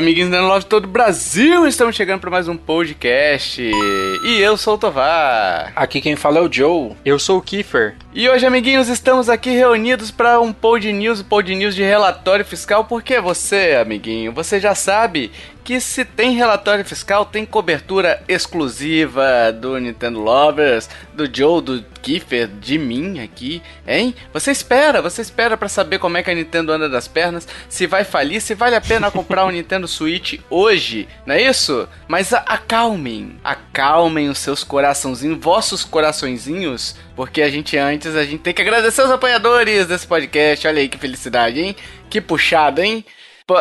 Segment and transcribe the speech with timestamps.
[0.00, 1.66] salve, amiguinhos da Love todo o Brasil!
[1.66, 3.62] Estamos chegando para mais um podcast.
[3.62, 5.72] E eu sou o Tovar.
[5.76, 6.92] Aqui quem fala é o Joe.
[7.04, 7.94] Eu sou o Kiefer.
[8.12, 12.84] E hoje, amiguinhos, estamos aqui reunidos para um Pod News, Pod News de relatório fiscal,
[12.84, 15.30] porque você, amiguinho, você já sabe
[15.62, 22.48] que se tem relatório fiscal, tem cobertura exclusiva do Nintendo Lovers, do Joe, do Kiefer,
[22.48, 24.14] de mim aqui, hein?
[24.32, 27.86] Você espera, você espera para saber como é que a Nintendo anda das pernas, se
[27.86, 31.88] vai falir, se vale a pena comprar um Nintendo Switch hoje, não é isso?
[32.08, 38.54] Mas acalmem, acalmem os seus coraçãozinhos, vossos coraçõezinhos, porque a gente antes, a gente tem
[38.54, 41.76] que agradecer os apoiadores desse podcast, olha aí que felicidade, hein?
[42.08, 43.04] Que puxado, hein?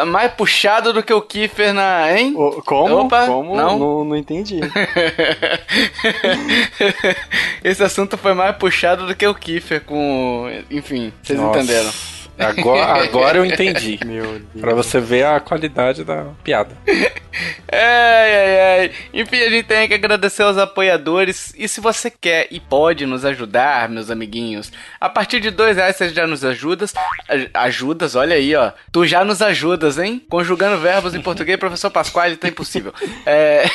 [0.05, 2.11] Mais puxado do que o Kiefer na.
[2.11, 2.33] Hein?
[2.35, 3.01] O, como?
[3.01, 3.55] Opa, como?
[3.55, 4.59] Não, não, não entendi.
[7.63, 10.49] Esse assunto foi mais puxado do que o Kiefer com.
[10.69, 11.59] Enfim, vocês Nossa.
[11.59, 11.91] entenderam.
[12.39, 13.99] Agora, agora eu entendi.
[14.05, 14.61] Meu Deus.
[14.61, 16.75] Pra você ver a qualidade da piada.
[17.71, 18.91] Ai, ai, ai.
[19.13, 21.53] Enfim, a gente tem que agradecer aos apoiadores.
[21.57, 25.95] E se você quer e pode nos ajudar, meus amiguinhos, a partir de dois reais
[25.95, 26.93] você já nos ajudas.
[27.53, 28.71] Ajudas, olha aí, ó.
[28.91, 30.23] Tu já nos ajudas, hein?
[30.29, 32.93] Conjugando verbos em português, professor Pasquale, tá impossível.
[33.25, 33.65] É...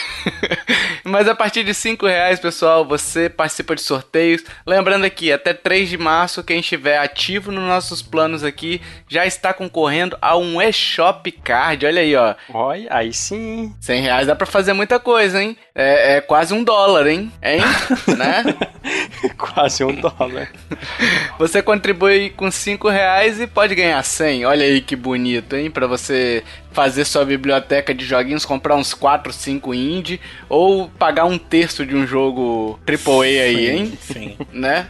[1.04, 4.42] Mas a partir de cinco reais, pessoal, você participa de sorteios.
[4.66, 8.53] Lembrando aqui, até 3 de março, quem estiver ativo nos nossos planos aqui
[9.08, 11.86] já está concorrendo a um eShop Card.
[11.86, 12.34] Olha aí, ó.
[12.52, 13.74] Olha, aí sim.
[13.80, 15.56] 100 reais dá pra fazer muita coisa, hein?
[15.74, 17.32] É, é quase um dólar, hein?
[17.42, 17.60] Hein?
[18.16, 18.44] né?
[19.36, 20.50] quase um dólar.
[21.38, 24.46] Você contribui com 5 reais e pode ganhar 100.
[24.46, 25.70] Olha aí que bonito, hein?
[25.70, 31.38] Pra você fazer sua biblioteca de joguinhos, comprar uns 4, 5 indie, ou pagar um
[31.38, 33.98] terço de um jogo AAA aí, hein?
[34.00, 34.36] Sim.
[34.52, 34.86] Né?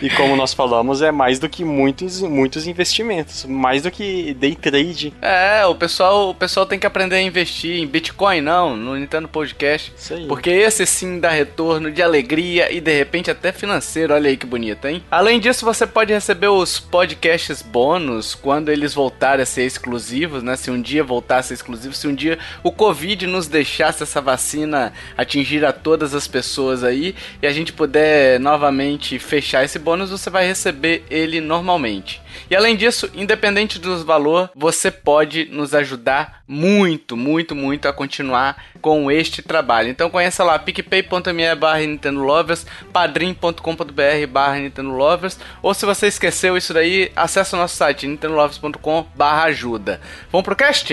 [0.00, 4.54] e como nós falamos, é mais do que muitos, muitos investimentos, mais do que day
[4.54, 5.12] trade.
[5.22, 9.28] É, o pessoal, o pessoal tem que aprender a investir em Bitcoin, não, no Nintendo
[9.28, 9.92] Podcast.
[9.96, 10.26] Isso aí.
[10.26, 14.46] Porque esse sim dá retorno de alegria e de repente até financeiro, olha aí que
[14.46, 15.02] bonito, hein?
[15.10, 20.56] Além disso, você pode receber os podcasts bônus quando eles voltarem a ser exclusivos, né?
[20.56, 24.02] Se um dia dia voltar a ser exclusivo, se um dia o Covid nos deixasse
[24.02, 29.78] essa vacina atingir a todas as pessoas aí e a gente puder novamente fechar esse
[29.78, 32.20] bônus, você vai receber ele normalmente.
[32.50, 38.62] E além disso, independente do valor, você pode nos ajudar muito, muito, muito a continuar
[38.80, 39.88] com este trabalho.
[39.88, 46.54] Então conheça lá picpay.me barra Nintendo Lovers, padrim.com.br barra Nintendo Lovers, ou se você esqueceu
[46.56, 50.00] isso daí, acesse o nosso site nintendolovers.com barra ajuda.
[50.30, 50.92] Vamos pro cast?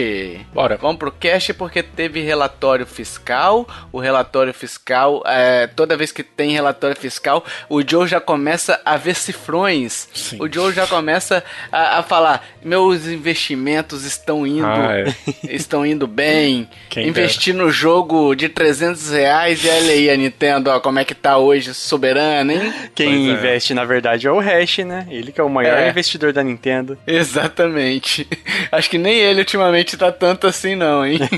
[0.54, 0.78] Bora.
[0.78, 6.52] Vamos pro cast porque teve relatório fiscal, o relatório fiscal, é, toda vez que tem
[6.52, 10.08] relatório fiscal, o Joe já começa a ver cifrões.
[10.14, 10.42] Sim.
[10.42, 15.49] O Joe já começa a, a falar, meus investimentos estão indo, ah, é.
[15.50, 17.66] estão indo bem, Quem investir dera.
[17.66, 21.38] no jogo de 300 reais e olha aí a Nintendo, ó, como é que tá
[21.38, 22.74] hoje, soberana, hein?
[22.96, 23.32] Quem é.
[23.34, 25.08] investe, na verdade, é o Hash, né?
[25.10, 25.90] Ele que é o maior é.
[25.90, 26.98] investidor da Nintendo.
[27.06, 28.28] Exatamente.
[28.72, 31.20] Acho que nem ele ultimamente tá tanto assim não, hein?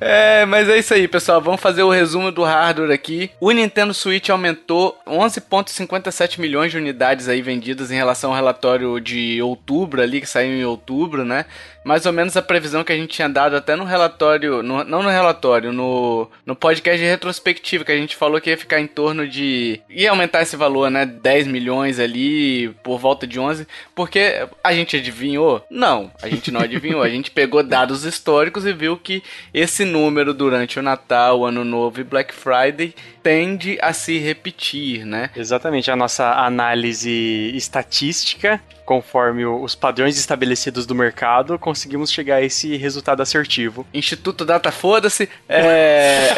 [0.00, 1.42] É, mas é isso aí, pessoal.
[1.42, 3.30] Vamos fazer o resumo do hardware aqui.
[3.38, 9.42] O Nintendo Switch aumentou 11,57 milhões de unidades aí vendidas em relação ao relatório de
[9.42, 11.44] outubro ali, que saiu em outubro, né?
[11.90, 15.02] Mais ou menos a previsão que a gente tinha dado até no relatório, no, não
[15.02, 18.86] no relatório, no, no podcast de retrospectiva, que a gente falou que ia ficar em
[18.86, 19.80] torno de.
[19.90, 21.04] ia aumentar esse valor, né?
[21.04, 25.66] 10 milhões ali, por volta de 11, porque a gente adivinhou?
[25.68, 27.02] Não, a gente não adivinhou.
[27.02, 29.20] A gente pegou dados históricos e viu que
[29.52, 35.30] esse número durante o Natal, Ano Novo e Black Friday tende a se repetir, né?
[35.34, 38.60] Exatamente, a nossa análise estatística
[38.90, 43.86] conforme os padrões estabelecidos do mercado, conseguimos chegar a esse resultado assertivo.
[43.94, 46.34] Instituto Data Foda-se, é...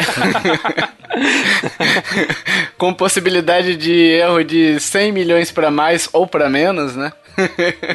[2.76, 7.10] com possibilidade de erro de 100 milhões para mais ou para menos, né?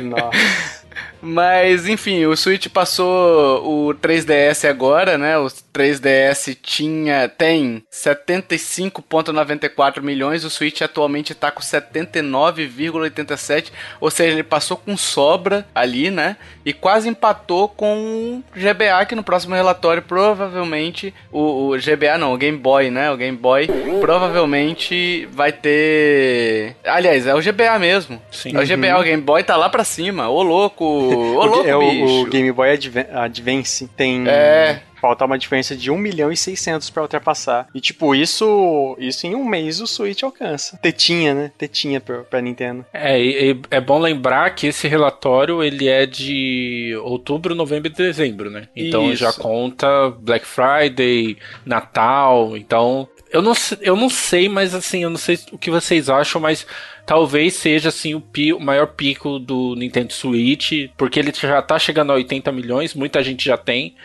[0.01, 0.35] Nossa.
[1.21, 5.37] Mas, enfim, o Switch passou o 3DS agora, né?
[5.37, 13.71] O 3DS tinha, tem 75,94 milhões, o Switch atualmente está com 79,87,
[14.01, 16.35] ou seja, ele passou com sobra ali, né?
[16.65, 22.33] E quase empatou com o GBA, que no próximo relatório provavelmente, o, o GBA não,
[22.33, 23.11] o Game Boy, né?
[23.11, 23.67] O Game Boy
[24.01, 26.75] provavelmente vai ter...
[26.83, 28.19] Aliás, é o GBA mesmo.
[28.31, 28.57] Sim.
[28.57, 29.01] É o GBA, uhum.
[29.01, 30.83] o Game Boy tá lá pra cima, ô louco!
[30.83, 32.71] Ô, louco, é o, o, Game Boy
[33.13, 34.81] Advance tem é.
[35.07, 37.69] Falta uma diferença de 1 milhão e 600 para ultrapassar.
[37.73, 40.77] E, tipo, isso isso em um mês o Switch alcança.
[40.81, 41.51] Tetinha, né?
[41.57, 42.85] Tetinha pra, pra Nintendo.
[42.91, 48.49] É, e, é bom lembrar que esse relatório, ele é de outubro, novembro e dezembro,
[48.49, 48.67] né?
[48.75, 49.23] Então isso.
[49.23, 53.07] já conta Black Friday, Natal, então...
[53.29, 53.51] Eu não,
[53.81, 56.65] eu não sei, mas assim, eu não sei o que vocês acham, mas
[57.07, 61.79] talvez seja assim o, pi, o, maior pico do Nintendo Switch, porque ele já tá
[61.79, 63.95] chegando a 80 milhões, muita gente já tem.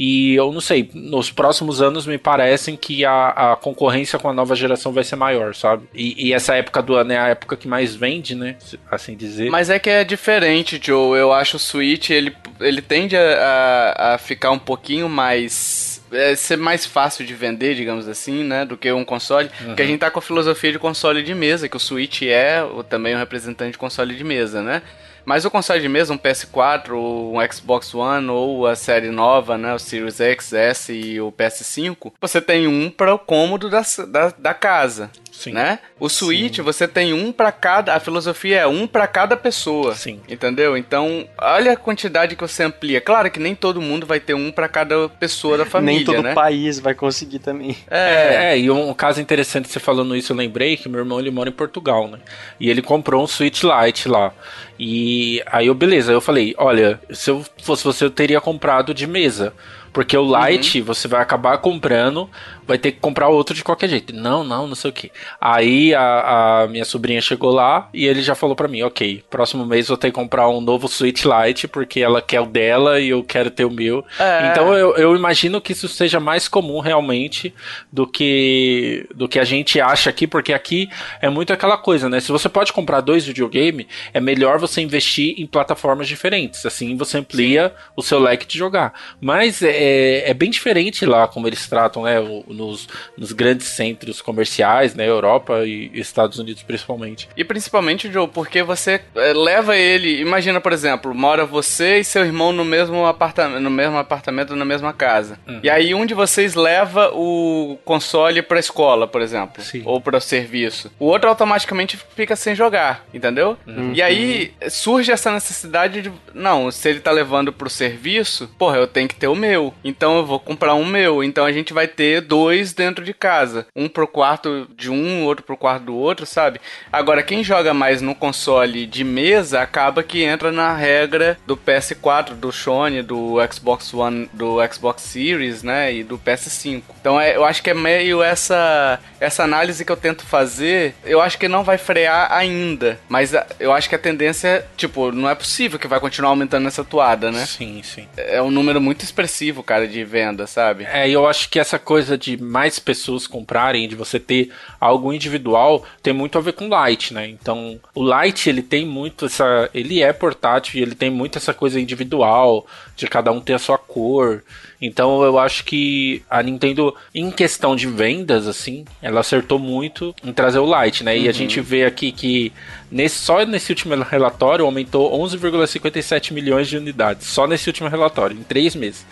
[0.00, 4.32] E eu não sei, nos próximos anos me parecem que a, a concorrência com a
[4.32, 5.88] nova geração vai ser maior, sabe?
[5.92, 8.54] E, e, essa época do ano é a época que mais vende, né?
[8.88, 9.50] Assim dizer.
[9.50, 11.18] Mas é que é diferente, Joe.
[11.18, 16.36] Eu acho o Switch, ele, ele tende a, a, a ficar um pouquinho mais é,
[16.36, 19.66] ser mais fácil de vender, digamos assim, né, do que um console, uhum.
[19.66, 22.64] porque a gente tá com a filosofia de console de mesa, que o Switch é
[22.88, 24.80] também um representante de console de mesa, né?
[25.28, 29.74] Mas o console de mesa, um PS4, um Xbox One ou a série nova, né,
[29.74, 34.30] o Series X, S e o PS5, você tem um para o cômodo da, da,
[34.30, 35.10] da casa.
[35.38, 35.52] Sim.
[35.52, 35.78] Né?
[36.00, 36.62] O Switch, Sim.
[36.62, 37.94] você tem um para cada.
[37.94, 39.94] A filosofia é um para cada pessoa.
[39.94, 40.20] Sim.
[40.28, 40.76] Entendeu?
[40.76, 43.00] Então, olha a quantidade que você amplia.
[43.00, 45.94] Claro que nem todo mundo vai ter um para cada pessoa da família.
[45.94, 46.34] Nem todo né?
[46.34, 47.76] país vai conseguir também.
[47.88, 48.54] É.
[48.54, 51.48] é, e um caso interessante você falando isso, eu lembrei que meu irmão ele mora
[51.48, 52.18] em Portugal, né?
[52.58, 54.32] E ele comprou um Switch Lite lá.
[54.76, 59.06] E aí eu, beleza, eu falei, olha, se eu fosse você, eu teria comprado de
[59.06, 59.52] mesa.
[59.98, 60.84] Porque o Lite uhum.
[60.84, 62.30] você vai acabar comprando,
[62.64, 64.14] vai ter que comprar outro de qualquer jeito.
[64.14, 65.10] Não, não, não sei o que.
[65.40, 69.66] Aí a, a, minha sobrinha chegou lá e ele já falou para mim: ok, próximo
[69.66, 73.08] mês vou ter que comprar um novo Switch Lite porque ela quer o dela e
[73.08, 74.04] eu quero ter o meu.
[74.20, 74.52] É.
[74.52, 77.52] Então eu, eu imagino que isso seja mais comum realmente
[77.92, 80.88] do que, do que a gente acha aqui, porque aqui
[81.20, 82.20] é muito aquela coisa, né?
[82.20, 86.64] Se você pode comprar dois videogames, é melhor você investir em plataformas diferentes.
[86.64, 87.82] Assim você amplia Sim.
[87.96, 88.92] o seu leque de jogar.
[89.20, 92.20] Mas é, é, é, bem diferente lá como eles tratam, né?
[92.46, 95.08] Nos, nos grandes centros comerciais, né?
[95.08, 97.28] Europa e Estados Unidos principalmente.
[97.36, 100.20] E principalmente, Joe, porque você é, leva ele.
[100.20, 104.64] Imagina, por exemplo, mora você e seu irmão no mesmo apartamento, no mesmo apartamento, na
[104.64, 105.38] mesma casa.
[105.46, 105.60] Uhum.
[105.62, 109.62] E aí um de vocês leva o console pra escola, por exemplo.
[109.62, 109.82] Sim.
[109.84, 110.90] Ou para o serviço.
[110.98, 113.56] O outro automaticamente fica sem jogar, entendeu?
[113.66, 113.92] Uhum.
[113.94, 116.12] E aí surge essa necessidade de.
[116.34, 119.72] Não, se ele tá levando pro serviço, porra, eu tenho que ter o meu.
[119.82, 121.22] Então eu vou comprar um meu.
[121.22, 123.66] Então a gente vai ter dois dentro de casa.
[123.74, 126.60] Um pro quarto de um, outro pro quarto do outro, sabe?
[126.92, 132.34] Agora, quem joga mais no console de mesa acaba que entra na regra do PS4,
[132.34, 135.92] do Sony, do Xbox One, do Xbox Series, né?
[135.92, 136.82] E do PS5.
[137.00, 140.94] Então é, eu acho que é meio essa, essa análise que eu tento fazer.
[141.04, 142.98] Eu acho que não vai frear ainda.
[143.08, 146.84] Mas eu acho que a tendência, tipo, não é possível que vai continuar aumentando essa
[146.84, 147.46] toada, né?
[147.46, 148.08] Sim, sim.
[148.16, 150.84] É um número muito expressivo cara, de venda, sabe?
[150.84, 154.50] É, eu acho que essa coisa de mais pessoas comprarem, de você ter
[154.80, 157.28] algo individual, tem muito a ver com Light, né?
[157.28, 159.68] Então, o Light, ele tem muito essa.
[159.74, 162.66] Ele é portátil e ele tem muito essa coisa individual,
[162.96, 164.42] de cada um ter a sua cor.
[164.80, 170.32] Então eu acho que a Nintendo, em questão de vendas, assim, ela acertou muito em
[170.32, 171.16] trazer o Lite, né?
[171.16, 171.28] E uhum.
[171.28, 172.52] a gente vê aqui que
[172.90, 177.26] nesse, só nesse último relatório aumentou 11,57 milhões de unidades.
[177.26, 179.04] Só nesse último relatório, em três meses.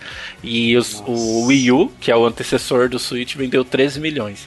[0.42, 4.46] E os, o Wii U, que é o antecessor do Switch, vendeu 13 milhões.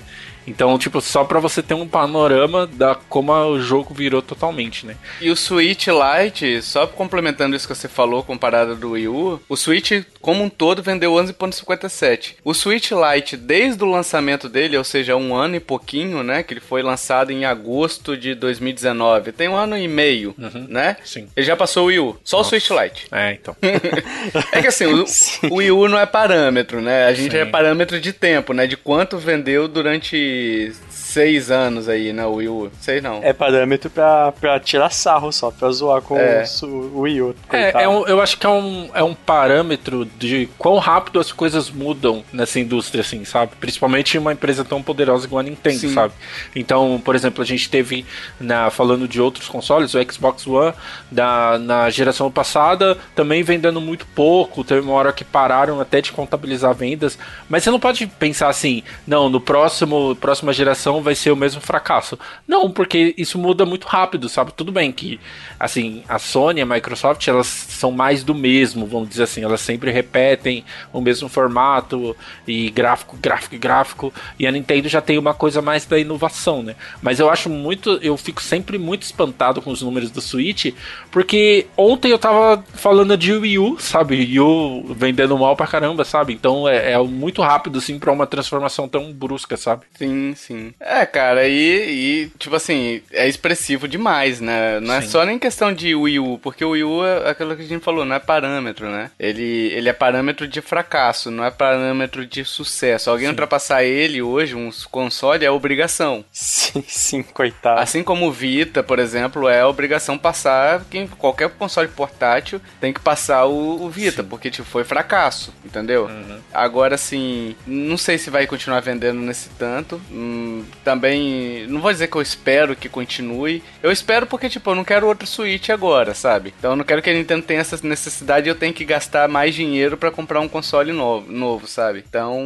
[0.50, 4.96] Então, tipo, só para você ter um panorama da como o jogo virou totalmente, né?
[5.22, 9.56] E o Switch Lite, só complementando isso que você falou comparado do Wii U, o
[9.56, 12.36] Switch como um todo vendeu 11.57.
[12.44, 16.54] O Switch Lite desde o lançamento dele, ou seja, um ano e pouquinho, né, que
[16.54, 19.32] ele foi lançado em agosto de 2019.
[19.32, 20.98] Tem um ano e meio, uhum, né?
[21.06, 21.28] Sim.
[21.36, 22.56] Ele já passou o Wii U, só Nossa.
[22.56, 23.08] o Switch Lite.
[23.12, 23.56] É, então.
[24.52, 25.06] é que assim, o,
[25.50, 27.06] o, Wii U não é parâmetro, né?
[27.06, 27.38] A gente Sim.
[27.38, 30.74] é parâmetro de tempo, né, de quanto vendeu durante de
[31.10, 32.72] seis anos aí na Wii U.
[32.80, 33.20] Sei não.
[33.24, 36.44] É parâmetro pra, pra tirar sarro só, pra zoar com é.
[36.64, 37.36] o Wii U.
[37.52, 41.32] É, é um, eu acho que é um, é um parâmetro de quão rápido as
[41.32, 43.54] coisas mudam nessa indústria, assim, sabe?
[43.60, 45.94] Principalmente uma empresa tão poderosa como a Nintendo, Sim.
[45.94, 46.14] sabe?
[46.56, 48.06] Então, por exemplo, a gente teve,
[48.40, 50.74] na, falando de outros consoles, o Xbox One,
[51.10, 56.12] da, na geração passada, também vendendo muito pouco, teve uma hora que pararam até de
[56.12, 57.18] contabilizar vendas,
[57.50, 61.62] mas você não pode pensar assim, não, no próximo próxima geração vai ser o mesmo
[61.62, 62.18] fracasso.
[62.48, 64.54] Não, porque isso muda muito rápido, sabe?
[64.54, 65.20] Tudo bem que,
[65.60, 69.44] assim, a Sony e a Microsoft, elas são mais do mesmo, vamos dizer assim.
[69.44, 72.16] Elas sempre repetem o mesmo formato
[72.48, 74.14] e gráfico, gráfico, gráfico.
[74.38, 76.76] E a Nintendo já tem uma coisa mais da inovação, né?
[77.02, 80.74] Mas eu acho muito, eu fico sempre muito espantado com os números do Switch,
[81.12, 84.16] porque ontem eu tava falando de Wii U, sabe?
[84.16, 86.34] Wii U vendendo mal pra caramba, sabe?
[86.34, 89.84] Então é, é muito rápido, assim, pra uma transformação tão brusca, sabe?
[89.98, 90.74] Sim, sim.
[90.90, 94.80] É, cara, e, e tipo assim, é expressivo demais, né?
[94.80, 95.06] Não é sim.
[95.06, 97.66] é só nem questão de Wii U, porque o Wii U é aquilo que a
[97.66, 99.12] gente falou, não é parâmetro, né?
[99.20, 103.12] Ele, ele é parâmetro de fracasso, não é parâmetro de sucesso.
[103.12, 103.30] Alguém sim.
[103.30, 106.26] ultrapassar ele hoje, um console, é obrigação.
[106.32, 107.80] Sim, sim, coitado.
[107.82, 113.00] Assim como o Vita, por exemplo, é obrigação passar, quem, qualquer console portátil tem que
[113.00, 114.28] passar o, o Vita, sim.
[114.28, 116.06] porque tipo, foi fracasso, entendeu?
[116.06, 116.40] Uhum.
[116.52, 120.02] Agora, assim, não sei se vai continuar vendendo nesse tanto.
[120.12, 123.64] Hum, também, não vou dizer que eu espero que continue.
[123.82, 126.54] Eu espero porque, tipo, eu não quero outro Switch agora, sabe?
[126.58, 129.28] Então eu não quero que a Nintendo tenha essa necessidade e eu tenho que gastar
[129.28, 132.04] mais dinheiro para comprar um console novo, novo, sabe?
[132.08, 132.42] Então,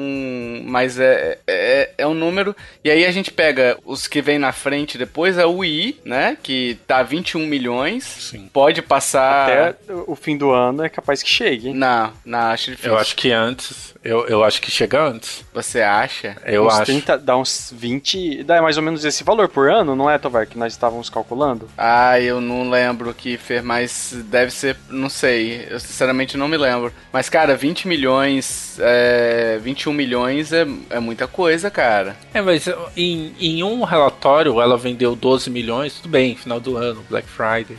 [0.65, 2.55] mas é, é, é um número.
[2.83, 6.37] E aí a gente pega os que vem na frente depois, é o Wii, né?
[6.41, 8.03] Que tá 21 milhões.
[8.03, 8.49] Sim.
[8.51, 9.69] Pode passar.
[9.69, 11.73] Até o fim do ano é capaz que chegue.
[11.73, 12.91] Não, não, acho difícil.
[12.91, 13.92] Eu acho que antes.
[14.03, 15.45] Eu, eu acho que chega antes.
[15.53, 16.35] Você acha?
[16.45, 16.85] Eu uns acho.
[16.85, 18.43] 30, dá uns 20.
[18.43, 20.45] Dá mais ou menos esse valor por ano, não é, Tovar?
[20.45, 21.69] Que nós estávamos calculando?
[21.77, 24.75] Ah, eu não lembro que fez, mas deve ser.
[24.89, 25.67] Não sei.
[25.69, 26.91] Eu sinceramente não me lembro.
[27.13, 28.77] Mas, cara, 20 milhões.
[28.79, 32.17] É, 21 milhões é, é muita coisa, cara.
[32.33, 32.67] É, mas
[32.97, 37.77] em, em um relatório ela vendeu 12 milhões, tudo bem, final do ano, Black Friday.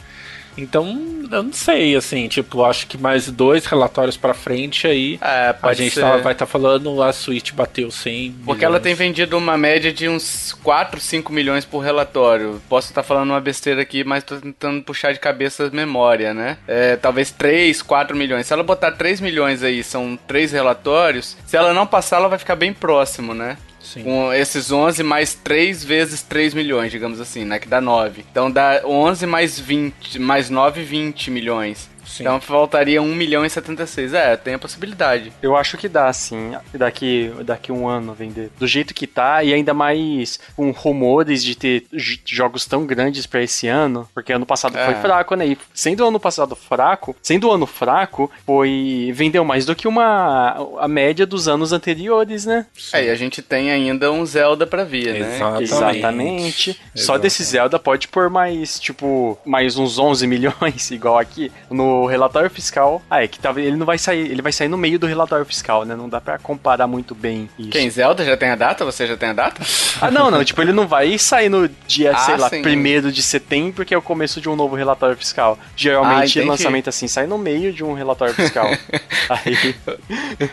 [0.57, 0.87] Então,
[1.31, 5.73] eu não sei, assim, tipo, acho que mais dois relatórios pra frente aí é, a
[5.75, 8.63] gente tá, vai estar tá falando a Switch bateu 100 Porque milhões.
[8.63, 12.63] ela tem vendido uma média de uns 4, 5 milhões por relatório.
[12.69, 16.33] Posso estar tá falando uma besteira aqui, mas tô tentando puxar de cabeça a memória,
[16.33, 16.57] né?
[16.67, 18.47] É, talvez 3, 4 milhões.
[18.47, 22.39] Se ela botar 3 milhões aí, são três relatórios, se ela não passar, ela vai
[22.39, 23.57] ficar bem próximo, né?
[23.85, 24.03] Sim.
[24.03, 27.59] Com esses 11 mais 3 vezes 3 milhões, digamos assim, né?
[27.59, 28.25] Que dá 9.
[28.31, 31.89] Então dá 11 mais 20, mais 9, 20 milhões.
[32.07, 32.25] Sim.
[32.25, 34.15] Então faltaria 1 milhão e 76.
[34.15, 35.33] É, tem a possibilidade.
[35.43, 36.53] Eu acho que dá, sim.
[36.73, 38.51] Daqui, daqui um ano vender.
[38.59, 41.85] Do jeito que tá, e ainda mais com rumores de ter
[42.25, 44.85] jogos tão grandes para esse ano, porque ano passado é.
[44.85, 45.47] foi fraco, né?
[45.47, 49.13] E sendo o ano passado fraco, sendo o ano fraco, foi.
[49.15, 50.57] vendeu mais do que uma.
[50.79, 52.67] a média dos anos anteriores, né?
[52.75, 52.97] Sim.
[52.97, 55.37] É, e a gente tem ainda um Zelda pra vir, né?
[55.37, 55.63] Exatamente.
[55.65, 56.71] Exatamente.
[56.71, 56.81] Exatamente.
[56.95, 61.51] Só desse Zelda pode pôr mais, tipo, mais uns 11 milhões, igual aqui.
[61.71, 63.03] No relatório fiscal.
[63.11, 65.45] Ah, é que tá, ele não vai sair, ele vai sair no meio do relatório
[65.45, 65.95] fiscal, né?
[65.95, 67.71] Não dá para comparar muito bem isso.
[67.71, 68.85] Quem Zelda já tem a data?
[68.85, 69.63] Você já tem a data?
[70.01, 73.23] ah, não, não, tipo, ele não vai sair no dia, ah, sei lá, primeiro de
[73.23, 75.59] setembro, porque é o começo de um novo relatório fiscal.
[75.77, 78.69] Geralmente, ah, lançamento assim sai no meio de um relatório fiscal.
[79.29, 79.75] Aí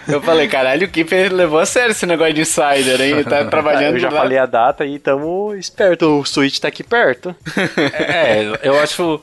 [0.08, 3.12] eu falei, caralho, o Kipper levou a sério esse negócio de insider, hein?
[3.12, 4.22] Ele tá trabalhando Eu já lá.
[4.22, 7.36] falei a data e tamo esperto, o Switch tá aqui perto.
[7.94, 9.22] é, eu acho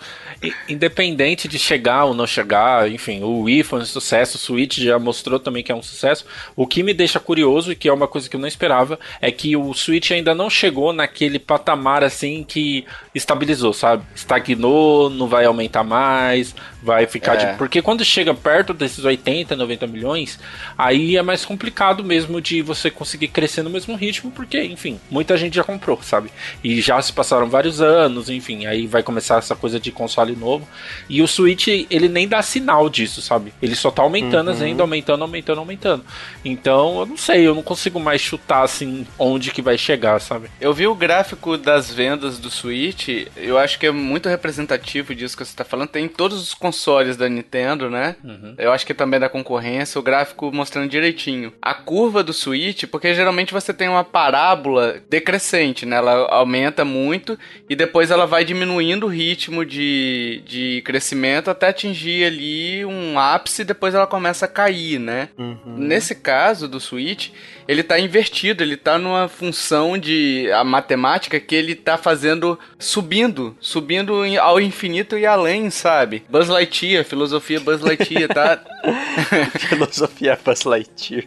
[0.68, 4.99] independente de chegar ou não chegar, enfim, o Wii foi um sucesso, o Switch já
[4.99, 6.25] mostrou também que é um sucesso.
[6.54, 9.30] O que me deixa curioso e que é uma coisa que eu não esperava é
[9.30, 14.04] que o Switch ainda não chegou naquele patamar assim que estabilizou, sabe?
[14.14, 17.52] Estagnou, não vai aumentar mais, vai ficar é.
[17.52, 17.58] de.
[17.58, 20.38] Porque quando chega perto desses 80, 90 milhões,
[20.76, 25.37] aí é mais complicado mesmo de você conseguir crescer no mesmo ritmo, porque, enfim, muita
[25.37, 26.30] gente já comprou, sabe?
[26.62, 30.68] E já se passaram vários anos, enfim, aí vai começar essa coisa de console novo.
[31.08, 33.52] E o Switch, ele nem dá sinal disso, sabe?
[33.61, 34.62] Ele só tá aumentando, uhum.
[34.62, 36.04] ainda aumentando, aumentando, aumentando.
[36.44, 40.49] Então, eu não sei, eu não consigo mais chutar assim onde que vai chegar, sabe?
[40.61, 45.37] Eu vi o gráfico das vendas do Switch, eu acho que é muito representativo disso
[45.37, 45.88] que você tá falando.
[45.88, 48.14] Tem todos os consoles da Nintendo, né?
[48.22, 48.54] Uhum.
[48.58, 51.50] Eu acho que também da concorrência, o gráfico mostrando direitinho.
[51.62, 55.96] A curva do Switch, porque geralmente você tem uma parábola decrescente, né?
[55.96, 57.38] Ela aumenta muito
[57.70, 63.62] e depois ela vai diminuindo o ritmo de, de crescimento até atingir ali um ápice
[63.62, 65.30] e depois ela começa a cair, né?
[65.38, 65.78] Uhum.
[65.78, 67.30] Nesse caso do Switch,
[67.68, 73.54] ele tá invertido, ele tá numa função de a matemática que ele tá fazendo subindo,
[73.60, 76.25] subindo ao infinito e além, sabe?
[76.30, 78.58] Buzz Lightyear, filosofia Buzz Lightyear, tá?
[79.60, 81.26] filosofia Buzz Lightyear.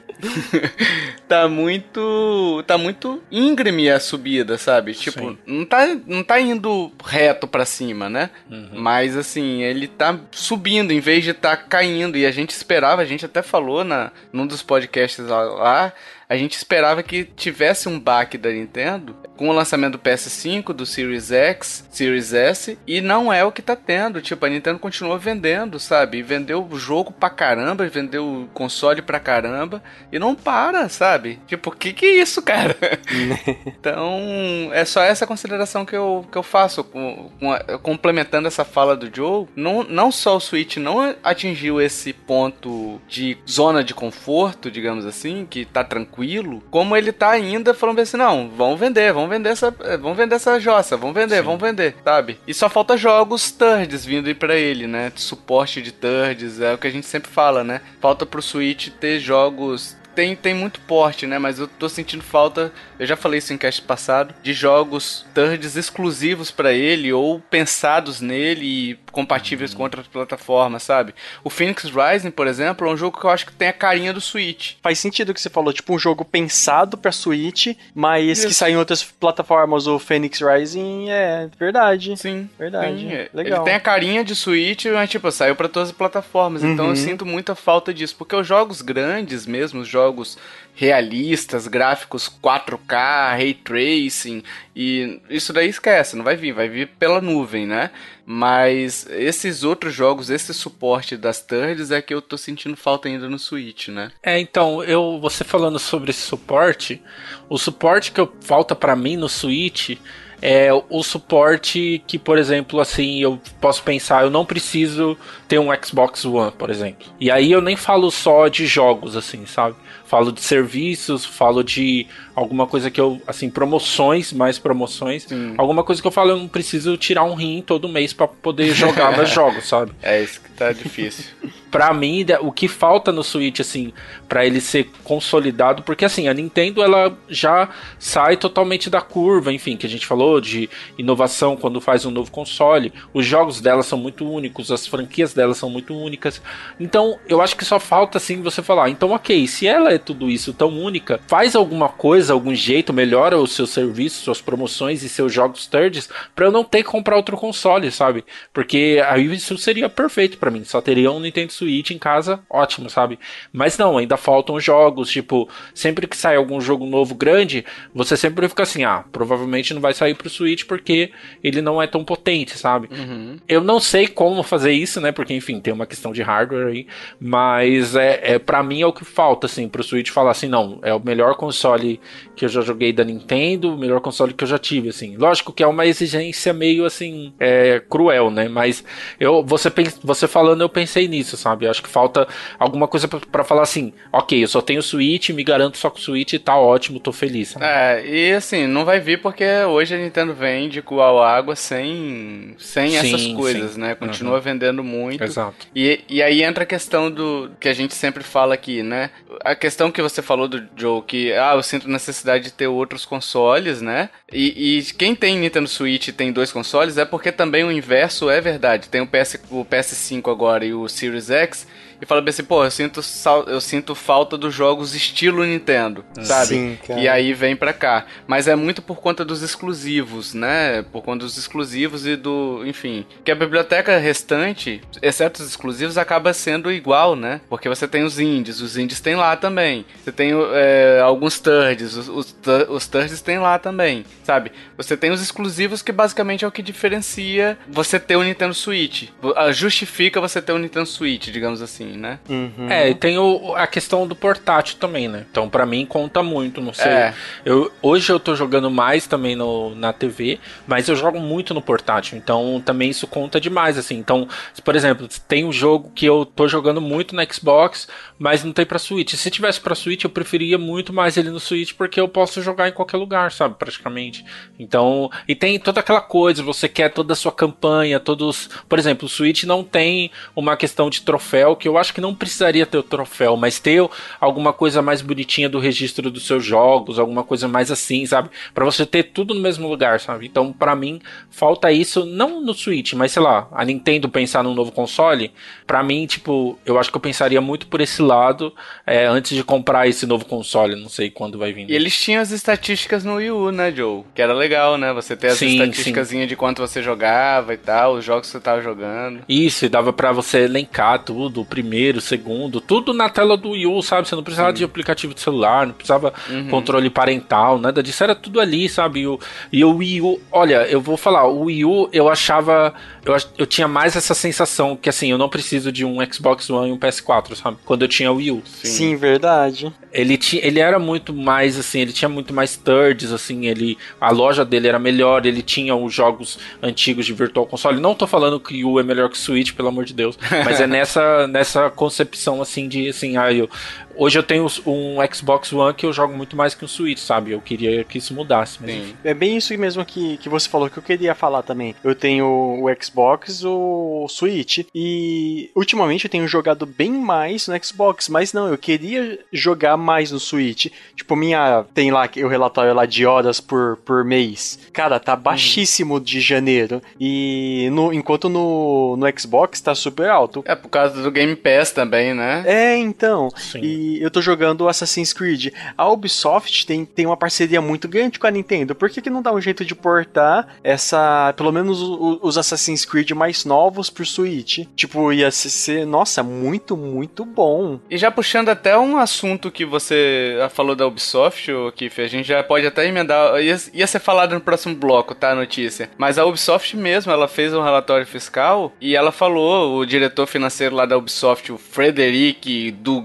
[1.29, 4.95] tá muito, tá muito íngreme a subida, sabe?
[4.95, 8.31] Tipo, não tá, não tá indo reto para cima, né?
[8.49, 8.69] Uhum.
[8.73, 13.05] Mas assim, ele tá subindo em vez de tá caindo e a gente esperava, a
[13.05, 15.93] gente até falou na num dos podcasts lá, lá
[16.31, 20.85] a gente esperava que tivesse um baque da Nintendo com o lançamento do PS5, do
[20.85, 24.21] Series X, Series S, e não é o que tá tendo.
[24.21, 26.19] Tipo, a Nintendo continua vendendo, sabe?
[26.19, 29.81] E vendeu o jogo pra caramba, vendeu o console pra caramba,
[30.11, 31.39] e não para, sabe?
[31.47, 32.77] Tipo, o que que é isso, cara?
[33.65, 38.63] então, é só essa consideração que eu, que eu faço, com, com a, complementando essa
[38.63, 39.47] fala do Joe.
[39.55, 45.47] Não, não só o Switch não atingiu esse ponto de zona de conforto, digamos assim,
[45.49, 49.73] que tá tranquilo, como ele tá ainda falando assim, não, vamos vender, vamos vender essa,
[49.81, 51.43] eh, vamos vender essa jossa, vamos vender, Sim.
[51.43, 52.39] vamos vender, sabe?
[52.47, 55.11] E só falta jogos thirds vindo aí pra ele, né?
[55.15, 57.81] Suporte de thirds, é o que a gente sempre fala, né?
[57.99, 61.39] Falta pro Switch ter jogos tem, tem muito porte, né?
[61.39, 65.75] Mas eu tô sentindo falta, eu já falei isso em cast passado, de jogos thirds
[65.75, 69.77] exclusivos para ele ou pensados nele e compatíveis uhum.
[69.77, 71.13] com outras plataformas, sabe?
[71.43, 74.13] O Phoenix Rising, por exemplo, é um jogo que eu acho que tem a carinha
[74.13, 74.73] do Switch.
[74.81, 78.47] Faz sentido o que você falou, tipo um jogo pensado pra Switch, mas isso.
[78.47, 79.87] que sai em outras plataformas.
[79.87, 82.15] O Phoenix Rising é verdade.
[82.17, 82.49] Sim.
[82.57, 82.99] Verdade.
[82.99, 83.29] Sim, é.
[83.33, 83.59] Legal.
[83.59, 86.63] Ele tem a carinha de Switch, mas tipo, saiu para todas as plataformas.
[86.63, 86.73] Uhum.
[86.73, 86.95] Então eu uhum.
[86.95, 90.37] sinto muita falta disso, porque os jogos grandes mesmo, os jogos jogos
[90.73, 94.43] realistas, gráficos 4K, ray tracing
[94.75, 97.91] e isso daí esquece, não vai vir, vai vir pela nuvem, né?
[98.25, 103.27] Mas esses outros jogos, esse suporte das thirds é que eu tô sentindo falta ainda
[103.27, 104.11] no Switch, né?
[104.23, 107.01] É, então, eu você falando sobre esse suporte,
[107.49, 109.97] o suporte que eu, falta para mim no Switch
[110.41, 115.15] é o suporte que, por exemplo, assim, eu posso pensar, eu não preciso
[115.47, 117.07] ter um Xbox One, por exemplo.
[117.19, 119.75] E aí eu nem falo só de jogos, assim, sabe?
[120.11, 125.23] Falo de serviços, falo de alguma coisa que eu, assim, promoções, mais promoções.
[125.23, 125.53] Sim.
[125.57, 128.73] Alguma coisa que eu falo, eu não preciso tirar um rim todo mês para poder
[128.73, 129.93] jogar mais jogos, sabe?
[130.01, 131.23] É isso que tá difícil.
[131.71, 133.93] pra mim, o que falta no Switch, assim,
[134.27, 139.77] para ele ser consolidado, porque assim, a Nintendo ela já sai totalmente da curva, enfim,
[139.77, 142.91] que a gente falou de inovação quando faz um novo console.
[143.13, 146.41] Os jogos dela são muito únicos, as franquias dela são muito únicas.
[146.77, 150.29] Então, eu acho que só falta assim você falar, então ok, se ela é tudo
[150.29, 155.09] isso tão única, faz alguma coisa, algum jeito, melhora os seus serviços, suas promoções e
[155.09, 158.23] seus jogos thirds para eu não ter que comprar outro console, sabe?
[158.53, 160.63] Porque aí isso seria perfeito para mim.
[160.63, 163.19] Só teria um Nintendo Switch em casa, ótimo, sabe?
[163.53, 168.47] Mas não, ainda faltam jogos, tipo, sempre que sai algum jogo novo grande, você sempre
[168.49, 171.11] fica assim, ah, provavelmente não vai sair pro Switch porque
[171.43, 172.89] ele não é tão potente, sabe?
[172.91, 173.37] Uhum.
[173.47, 175.11] Eu não sei como fazer isso, né?
[175.11, 176.87] Porque, enfim, tem uma questão de hardware aí,
[177.19, 180.79] mas é, é para mim é o que falta, assim, pro Switch falar assim, não,
[180.81, 181.99] é o melhor console
[182.35, 185.17] que eu já joguei da Nintendo, o melhor console que eu já tive, assim.
[185.17, 188.47] Lógico que é uma exigência meio, assim, é, cruel, né?
[188.47, 188.83] Mas
[189.19, 189.71] eu, você,
[190.03, 191.65] você falando, eu pensei nisso, sabe?
[191.65, 192.27] Eu acho que falta
[192.57, 196.01] alguma coisa para falar assim, ok, eu só tenho Switch, me garanto só com o
[196.01, 197.49] Switch e tá ótimo, tô feliz.
[197.49, 197.65] Sabe?
[197.65, 202.55] É, e assim, não vai vir porque hoje a Nintendo vende com a água sem,
[202.57, 203.81] sem sim, essas coisas, sim.
[203.81, 203.95] né?
[203.95, 204.41] Continua uhum.
[204.41, 205.23] vendendo muito.
[205.23, 205.67] Exato.
[205.75, 209.09] E, e aí entra a questão do que a gente sempre fala aqui, né?
[209.43, 213.05] A questão que você falou do Joe, que ah, eu sinto necessidade de ter outros
[213.05, 214.09] consoles, né?
[214.31, 218.29] E, e quem tem Nintendo Switch e tem dois consoles é porque também o inverso
[218.29, 218.89] é verdade.
[218.89, 221.65] Tem o, PS, o PS5 agora e o Series X
[222.01, 222.99] e fala bem assim, pô, eu sinto,
[223.45, 226.47] eu sinto falta dos jogos estilo Nintendo, sabe?
[226.47, 226.99] Sim, cara.
[226.99, 228.07] E aí vem pra cá.
[228.25, 230.83] Mas é muito por conta dos exclusivos, né?
[230.91, 232.63] Por conta dos exclusivos e do.
[232.65, 233.05] Enfim.
[233.23, 237.39] Que a biblioteca restante, exceto os exclusivos, acaba sendo igual, né?
[237.47, 239.85] Porque você tem os indies, os indies tem lá também.
[240.03, 242.35] Você tem é, alguns thirds, os, os,
[242.67, 244.51] os thirds tem lá também, sabe?
[244.75, 249.09] Você tem os exclusivos que basicamente é o que diferencia você ter o Nintendo Switch.
[249.53, 252.19] Justifica você ter o Nintendo Switch, digamos assim né?
[252.29, 252.69] Uhum.
[252.69, 255.25] É, e tem o, a questão do portátil também, né?
[255.29, 256.91] Então, para mim, conta muito, não sei.
[256.91, 257.13] É.
[257.45, 261.61] Eu, hoje eu tô jogando mais também no, na TV, mas eu jogo muito no
[261.61, 263.95] portátil, então também isso conta demais, assim.
[263.97, 264.27] Então,
[264.63, 268.65] por exemplo, tem um jogo que eu tô jogando muito no Xbox, mas não tem
[268.65, 269.13] pra Switch.
[269.13, 272.69] Se tivesse pra Switch, eu preferia muito mais ele no Switch, porque eu posso jogar
[272.69, 273.55] em qualquer lugar, sabe?
[273.55, 274.25] Praticamente.
[274.59, 278.49] Então, e tem toda aquela coisa, você quer toda a sua campanha, todos.
[278.67, 282.15] Por exemplo, o Switch não tem uma questão de troféu que eu acho que não
[282.15, 283.81] precisaria ter o troféu, mas ter
[284.19, 288.29] alguma coisa mais bonitinha do registro dos seus jogos, alguma coisa mais assim, sabe?
[288.53, 290.25] Para você ter tudo no mesmo lugar, sabe?
[290.25, 294.53] Então, para mim, falta isso não no Switch, mas sei lá, a Nintendo pensar num
[294.53, 295.31] novo console,
[295.65, 298.53] para mim, tipo, eu acho que eu pensaria muito por esse lado
[298.85, 301.69] é, antes de comprar esse novo console, não sei quando vai vir.
[301.69, 304.03] E eles tinham as estatísticas no Wii U, né, Joe?
[304.13, 304.93] Que era legal, né?
[304.93, 308.39] Você ter as sim, estatísticas de quanto você jogava e tal, os jogos que você
[308.39, 309.21] tava jogando.
[309.27, 313.51] Isso, e dava para você elencar tudo, o primeiro primeiro, segundo, tudo na tela do
[313.51, 314.05] Wii U, sabe?
[314.05, 314.55] Você não precisava Sim.
[314.55, 316.49] de aplicativo de celular, não precisava uhum.
[316.49, 318.99] controle parental, nada disso, era tudo ali, sabe?
[318.99, 319.17] E o,
[319.53, 323.45] e o Wii U, olha, eu vou falar, o Wii U eu achava, eu, eu
[323.45, 326.77] tinha mais essa sensação que assim, eu não preciso de um Xbox One e um
[326.77, 327.57] PS4, sabe?
[327.65, 328.43] Quando eu tinha o Wii U.
[328.45, 329.73] Sim, Sim verdade.
[329.91, 334.11] Ele, tinha, ele era muito mais assim, ele tinha muito mais thirds, assim, ele, a
[334.11, 337.81] loja dele era melhor, ele tinha os jogos antigos de Virtual Console.
[337.81, 340.17] Não tô falando que o Wii é melhor que o Switch, pelo amor de Deus,
[340.45, 343.49] mas é nessa, nessa concepção assim de assim, ah, eu,
[343.95, 347.31] Hoje eu tenho um Xbox One que eu jogo muito mais que um Switch, sabe?
[347.31, 348.57] Eu queria que isso mudasse.
[348.61, 351.75] Mas é bem isso mesmo que, que você falou que eu queria falar também.
[351.83, 358.09] Eu tenho o Xbox, o Switch e ultimamente eu tenho jogado bem mais no Xbox,
[358.09, 360.67] mas não, eu queria jogar mais no Switch.
[360.95, 364.59] Tipo, minha tem lá o relatório lá de horas por, por mês.
[364.73, 365.21] Cara, tá uhum.
[365.21, 370.43] baixíssimo de janeiro e no, enquanto no, no Xbox tá super alto.
[370.45, 372.43] É por causa do Game Pass também, né?
[372.45, 373.29] É, então.
[373.35, 373.59] Sim.
[373.61, 375.53] E eu tô jogando Assassin's Creed.
[375.77, 378.75] A Ubisoft tem, tem uma parceria muito grande com a Nintendo.
[378.75, 382.85] Por que, que não dá um jeito de portar essa, pelo menos os, os Assassin's
[382.85, 384.65] Creed mais novos pro Switch?
[384.75, 387.79] Tipo, ia ser, nossa, muito, muito bom.
[387.89, 392.43] E já puxando até um assunto que você falou da Ubisoft, Kiff, a gente já
[392.43, 395.89] pode até emendar, ia, ia ser falado no próximo bloco, tá, a notícia.
[395.97, 400.75] Mas a Ubisoft mesmo, ela fez um relatório fiscal e ela falou, o diretor financeiro
[400.75, 403.01] lá da Ubisoft, o Frederic do,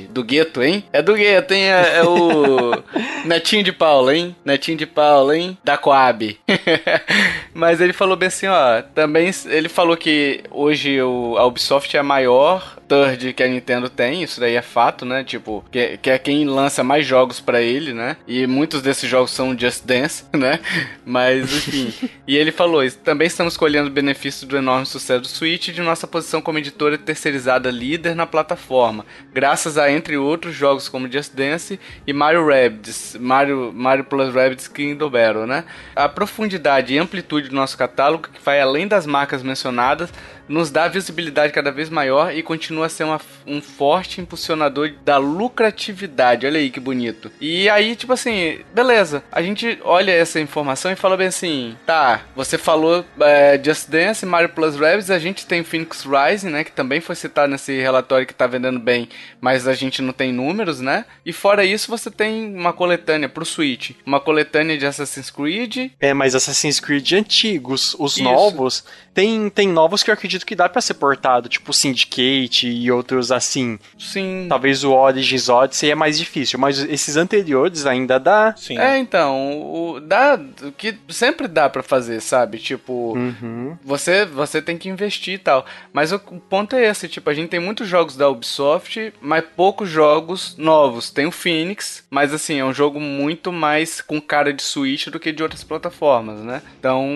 [0.00, 0.84] do gueto, hein?
[0.92, 1.64] É do gueto, hein?
[1.64, 2.72] É, é o
[3.24, 4.36] Netinho de Paula, hein?
[4.44, 5.56] Netinho de Paula, hein?
[5.64, 6.38] Da Coab.
[7.54, 8.82] Mas ele falou bem assim, ó.
[8.94, 13.88] Também ele falou que hoje o, a Ubisoft é a maior third que a Nintendo
[13.88, 15.24] tem, isso daí é fato, né?
[15.24, 18.18] Tipo, que, que é quem lança mais jogos para ele, né?
[18.28, 20.60] E muitos desses jogos são Just Dance, né?
[21.06, 22.10] Mas, enfim.
[22.28, 26.06] e ele falou: também estamos colhendo benefícios do enorme sucesso do Switch e de nossa
[26.06, 31.80] posição como editora terceirizada líder na plataforma, graças a, entre outros, jogos como Just Dance
[32.06, 35.64] e Mario Rabbids, Mario, Mario Plus Rabbids Kingdom Battle, né?
[35.96, 40.12] A profundidade e amplitude do nosso catálogo, que vai além das marcas mencionadas,
[40.48, 45.16] nos dá visibilidade cada vez maior e continua a ser uma, um forte impulsionador da
[45.16, 46.46] lucratividade.
[46.46, 47.30] Olha aí que bonito.
[47.40, 49.22] E aí, tipo assim, beleza.
[49.30, 54.26] A gente olha essa informação e fala bem assim: tá, você falou é, Just Dance,
[54.26, 56.64] Mario Plus Rabbids, a gente tem Phoenix Rising, né?
[56.64, 59.08] Que também foi citado nesse relatório que tá vendendo bem,
[59.40, 61.04] mas a gente não tem números, né?
[61.24, 65.90] E fora isso, você tem uma coletânea pro Switch, uma coletânea de Assassin's Creed.
[66.00, 68.24] É, mas Assassin's Creed antigos, os isso.
[68.24, 72.90] novos, tem, tem novos que eu acredito que dá para ser portado, tipo Syndicate e
[72.90, 73.78] outros assim.
[73.98, 74.46] Sim.
[74.48, 78.54] Talvez o Origins Odyssey é mais difícil, mas esses anteriores ainda dá.
[78.56, 78.78] Sim.
[78.78, 82.58] É, então, o, dá, o que sempre dá para fazer, sabe?
[82.58, 83.76] Tipo, uhum.
[83.84, 85.66] você, você tem que investir e tal.
[85.92, 89.44] Mas o, o ponto é esse, tipo, a gente tem muitos jogos da Ubisoft, mas
[89.56, 91.10] poucos jogos novos.
[91.10, 95.20] Tem o Phoenix, mas assim, é um jogo muito mais com cara de Switch do
[95.20, 96.62] que de outras plataformas, né?
[96.78, 97.06] Então,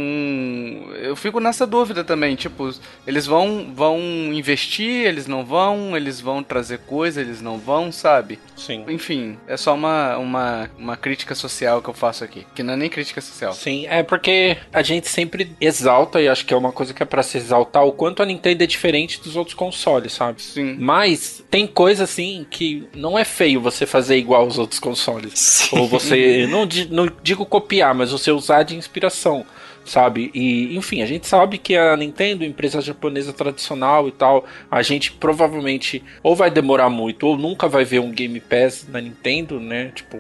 [1.00, 2.70] eu fico nessa dúvida dúvida também, tipo,
[3.06, 3.98] eles vão vão
[4.32, 8.38] investir, eles não vão, eles vão trazer coisa, eles não vão, sabe?
[8.56, 8.84] Sim.
[8.88, 12.76] Enfim, é só uma, uma, uma crítica social que eu faço aqui, que não é
[12.76, 13.52] nem crítica social.
[13.52, 17.06] Sim, é porque a gente sempre exalta, e acho que é uma coisa que é
[17.06, 20.42] para se exaltar, o quanto a Nintendo é diferente dos outros consoles, sabe?
[20.42, 20.76] Sim.
[20.78, 25.38] Mas tem coisa assim que não é feio você fazer igual aos outros consoles.
[25.38, 25.78] Sim.
[25.78, 29.44] Ou você, não, não digo copiar, mas você usar de inspiração
[29.86, 30.30] sabe?
[30.34, 35.12] E, enfim, a gente sabe que a Nintendo, empresa japonesa tradicional e tal, a gente
[35.12, 39.92] provavelmente ou vai demorar muito ou nunca vai ver um Game Pass na Nintendo, né?
[39.94, 40.18] Tipo,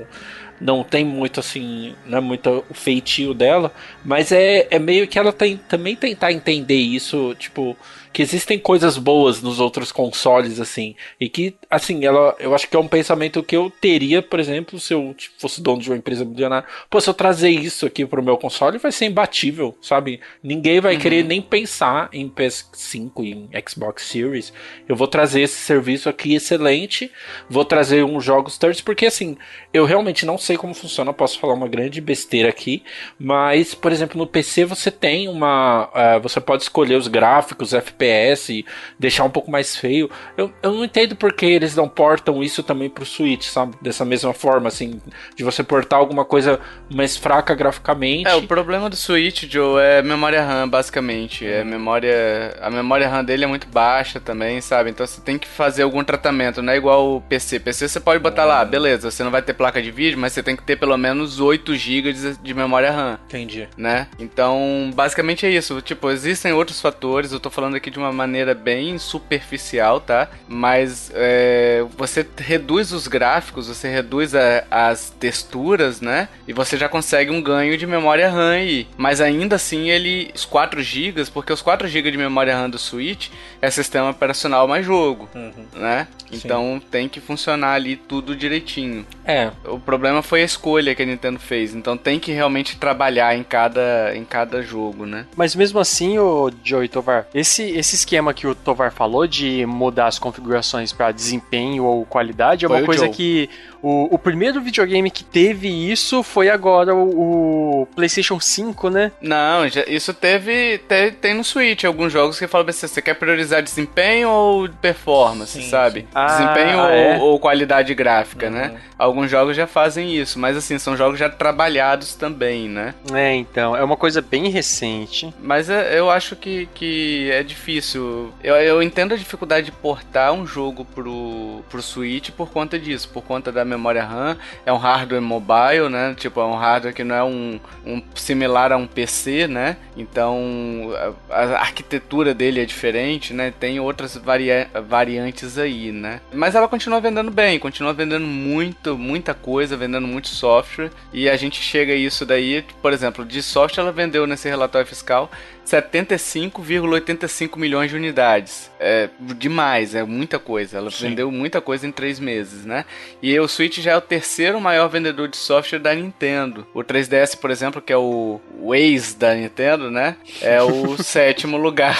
[0.60, 3.72] não tem muito assim, não é muito o feitio dela,
[4.04, 7.76] mas é, é meio que ela tem também tentar entender isso, tipo,
[8.16, 12.74] que existem coisas boas nos outros consoles, assim, e que, assim, ela, eu acho que
[12.74, 15.98] é um pensamento que eu teria, por exemplo, se eu tipo, fosse dono de uma
[15.98, 16.66] empresa milionária.
[16.88, 20.18] Pô, se eu trazer isso aqui pro meu console, vai ser imbatível, sabe?
[20.42, 21.00] Ninguém vai uhum.
[21.00, 24.50] querer nem pensar em PS5 e em Xbox Series.
[24.88, 27.10] Eu vou trazer esse serviço aqui excelente,
[27.50, 29.36] vou trazer uns jogos thirds, porque, assim,
[29.74, 32.82] eu realmente não sei como funciona, posso falar uma grande besteira aqui,
[33.18, 35.90] mas, por exemplo, no PC você tem uma.
[35.92, 38.64] Uh, você pode escolher os gráficos, FPS FPS,
[38.98, 40.10] deixar um pouco mais feio.
[40.36, 43.76] Eu, eu não entendo porque eles não portam isso também pro Switch, sabe?
[43.80, 45.00] Dessa mesma forma, assim,
[45.34, 48.28] de você portar alguma coisa mais fraca graficamente.
[48.28, 51.46] É, o problema do Switch, Joe, é memória RAM, basicamente.
[51.46, 52.56] É memória.
[52.60, 54.90] A memória RAM dele é muito baixa também, sabe?
[54.90, 57.60] Então você tem que fazer algum tratamento, não é igual o PC.
[57.60, 60.42] PC você pode botar lá, beleza, você não vai ter placa de vídeo, mas você
[60.42, 63.18] tem que ter pelo menos 8 GB de, de memória RAM.
[63.26, 63.68] Entendi.
[63.76, 64.08] Né?
[64.18, 65.80] Então, basicamente é isso.
[65.80, 70.28] Tipo, existem outros fatores, eu tô falando aqui de de uma maneira bem superficial, tá?
[70.46, 76.28] Mas é, você reduz os gráficos, você reduz a, as texturas, né?
[76.46, 78.86] E você já consegue um ganho de memória RAM aí.
[78.98, 80.30] Mas ainda assim, ele.
[80.34, 83.30] Os 4 GB, porque os 4 GB de memória RAM do Switch
[83.62, 85.66] é sistema operacional mais jogo, uhum.
[85.74, 86.06] né?
[86.30, 86.86] Então Sim.
[86.90, 89.06] tem que funcionar ali tudo direitinho.
[89.26, 89.50] É.
[89.64, 91.74] O problema foi a escolha que a Nintendo fez.
[91.74, 95.26] Então tem que realmente trabalhar em cada, em cada jogo, né?
[95.36, 100.06] Mas mesmo assim, o Joey Tovar, esse, esse esquema que o Tovar falou de mudar
[100.06, 103.14] as configurações para desempenho ou qualidade é uma coisa Joe.
[103.14, 103.50] que
[103.86, 109.12] o, o primeiro videogame que teve isso foi agora o, o PlayStation 5, né?
[109.20, 113.14] Não, já, isso teve, tem, tem no Switch alguns jogos que falam assim, você quer
[113.14, 116.00] priorizar desempenho ou performance, sim, sabe?
[116.00, 116.06] Sim.
[116.12, 117.18] Ah, desempenho ou, é?
[117.18, 118.66] ou, qualidade gráfica, né?
[118.66, 118.74] uhum.
[118.74, 118.80] né?
[118.98, 122.92] Alguns jogos já fazem isso, mas assim, são jogos já trabalhados também, né?
[123.12, 125.32] É, então, é uma coisa bem recente.
[125.40, 128.32] Mas é, eu acho que, que é difícil.
[128.42, 133.08] Eu, eu entendo a dificuldade de portar um jogo pro, pro Switch por conta disso,
[133.10, 136.14] por conta da memória RAM, é um hardware mobile, né?
[136.16, 139.76] Tipo, é um hardware que não é um, um similar a um PC, né?
[139.96, 140.90] Então
[141.30, 143.52] a, a arquitetura dele é diferente, né?
[143.58, 146.20] Tem outras varia variantes aí, né?
[146.32, 150.90] Mas ela continua vendendo bem, continua vendendo muito, muita coisa, vendendo muito software.
[151.12, 154.86] E a gente chega a isso daí, por exemplo, de software ela vendeu nesse relatório
[154.86, 155.30] fiscal
[155.66, 158.70] 75,85 milhões de unidades.
[158.78, 160.78] É demais, é muita coisa.
[160.78, 161.08] Ela Sim.
[161.08, 162.84] vendeu muita coisa em três meses, né?
[163.20, 166.66] E o Switch já é o terceiro maior vendedor de software da Nintendo.
[166.72, 170.16] O 3DS, por exemplo, que é o Waze da Nintendo, né?
[170.40, 171.98] É o sétimo lugar.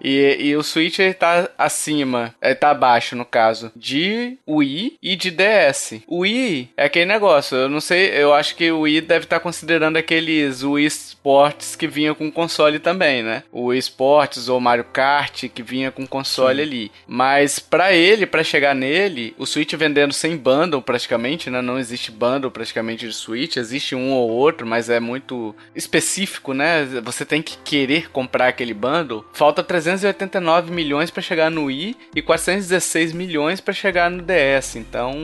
[0.00, 6.00] E, e o Switch está acima, está abaixo no caso, de Wii e de DS.
[6.06, 9.38] O Wii é aquele negócio, eu não sei, eu acho que o Wii deve estar
[9.38, 13.42] tá considerando aqueles Wii Sports que vinha com console também, né?
[13.52, 16.62] O Wii Sports ou Mario Kart que vinha com console Sim.
[16.62, 16.92] ali.
[17.06, 21.60] Mas para ele, para chegar nele, o Switch vendendo sem bundle praticamente, né?
[21.60, 26.84] Não existe bundle praticamente de Switch, existe um ou outro, mas é muito específico, né?
[27.02, 29.24] Você tem que querer comprar aquele bundle.
[29.32, 34.76] Falta 300 389 milhões para chegar no Wii e 416 milhões para chegar no DS.
[34.76, 35.14] Então,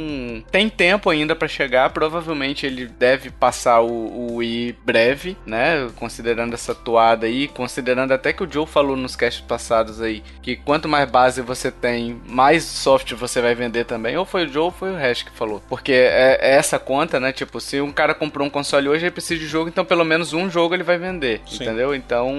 [0.50, 1.90] tem tempo ainda para chegar.
[1.90, 5.88] Provavelmente ele deve passar o, o Wii breve, né?
[5.96, 10.57] Considerando essa toada aí, considerando até que o Joe falou nos casts passados aí que
[10.57, 14.16] quanto mais base você tem, mais software você vai vender também.
[14.16, 15.62] Ou foi o Joe ou foi o Hash que falou.
[15.68, 17.33] Porque é, é, essa conta, né?
[17.33, 20.33] Tipo, se um cara comprou um console hoje, ele precisa de jogo, então pelo menos
[20.33, 21.40] um jogo ele vai vender.
[21.46, 21.64] Sim.
[21.64, 21.94] Entendeu?
[21.94, 22.35] Então,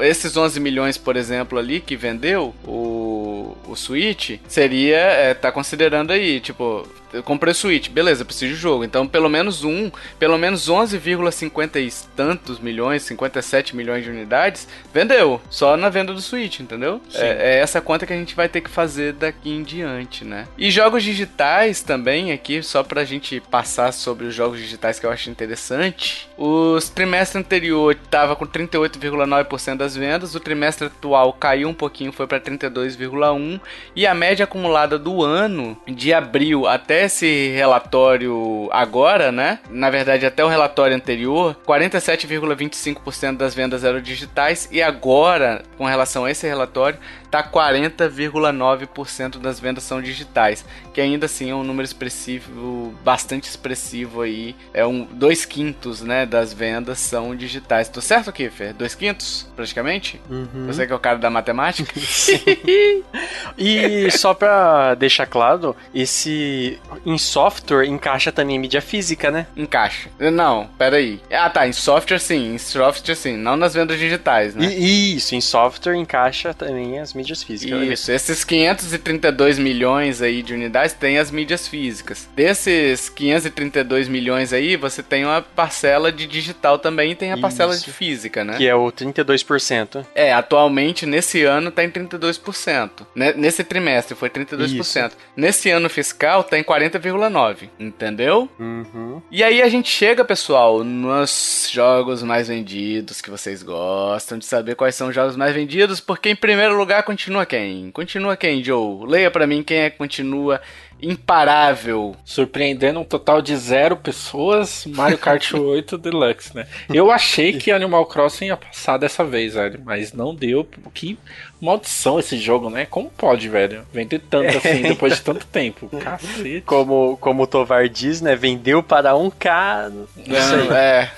[0.00, 5.52] esses 11 milhões, por exemplo, exemplo ali que vendeu o, o Switch, seria, é, tá
[5.52, 8.84] considerando aí, tipo, eu comprei o Switch, beleza, preciso de jogo.
[8.84, 15.40] Então, pelo menos um, pelo menos 11,50 e tantos milhões, 57 milhões de unidades, vendeu.
[15.50, 17.00] Só na venda do Switch, entendeu?
[17.14, 20.46] É, é, essa conta que a gente vai ter que fazer daqui em diante, né?
[20.56, 25.10] E jogos digitais também, aqui, só pra gente passar sobre os jogos digitais que eu
[25.10, 26.28] acho interessante.
[26.38, 32.26] O trimestre anterior tava com 38,9% das vendas, o trimestre atual caiu um pouquinho, foi
[32.26, 33.60] para 32,1%,
[33.94, 39.58] e a média acumulada do ano, de abril até esse relatório agora, né?
[39.70, 46.24] Na verdade, até o relatório anterior, 47,25% das vendas eram digitais e agora, com relação
[46.24, 46.98] a esse relatório,
[47.32, 54.20] tá 40,9% das vendas são digitais, que ainda assim é um número expressivo, bastante expressivo
[54.20, 54.54] aí.
[54.74, 57.88] É um dois quintos, né, das vendas são digitais.
[57.88, 58.74] Tô certo, Kiffer?
[58.74, 60.20] Dois quintos, praticamente?
[60.28, 60.66] Uhum.
[60.66, 61.90] Você que é o cara da matemática?
[63.56, 69.46] e só pra deixar claro, esse em software encaixa também em mídia física, né?
[69.56, 70.10] Encaixa.
[70.18, 71.18] Não, peraí.
[71.32, 74.66] Ah, tá, em software sim, em software sim, não nas vendas digitais, né?
[74.66, 77.80] E, isso, em software encaixa também as mídias mídias físicas.
[77.80, 77.86] Né?
[77.86, 82.28] Isso, esses 532 milhões aí de unidades tem as mídias físicas.
[82.34, 87.74] Desses 532 milhões aí, você tem uma parcela de digital também e tem a parcela
[87.74, 87.84] Isso.
[87.84, 88.56] de física, né?
[88.56, 90.04] Que é o 32%.
[90.14, 93.06] É, atualmente nesse ano tá em 32%.
[93.14, 95.06] Nesse trimestre foi 32%.
[95.06, 95.16] Isso.
[95.36, 97.68] Nesse ano fiscal tá em 40,9%.
[97.78, 98.48] Entendeu?
[98.58, 99.22] Uhum.
[99.30, 104.74] E aí a gente chega, pessoal, nos jogos mais vendidos que vocês gostam de saber
[104.74, 107.90] quais são os jogos mais vendidos, porque em primeiro lugar continua quem?
[107.90, 109.06] Continua quem, Joe?
[109.06, 110.62] Leia para mim quem é que continua
[111.02, 112.14] imparável.
[112.24, 116.66] Surpreendendo um total de zero pessoas, Mario Kart 8 Deluxe, né?
[116.88, 120.66] Eu achei que Animal Crossing ia passar dessa vez, velho, mas não deu.
[120.94, 121.18] Que
[121.60, 122.86] maldição esse jogo, né?
[122.86, 123.86] Como pode, velho?
[123.92, 125.88] Vender tanto assim depois de tanto tempo.
[125.98, 126.62] Cacete.
[126.66, 128.34] Como, como o Tovar diz, né?
[128.34, 129.90] Vendeu para um K.
[129.90, 130.68] Não sei.
[130.76, 131.10] É.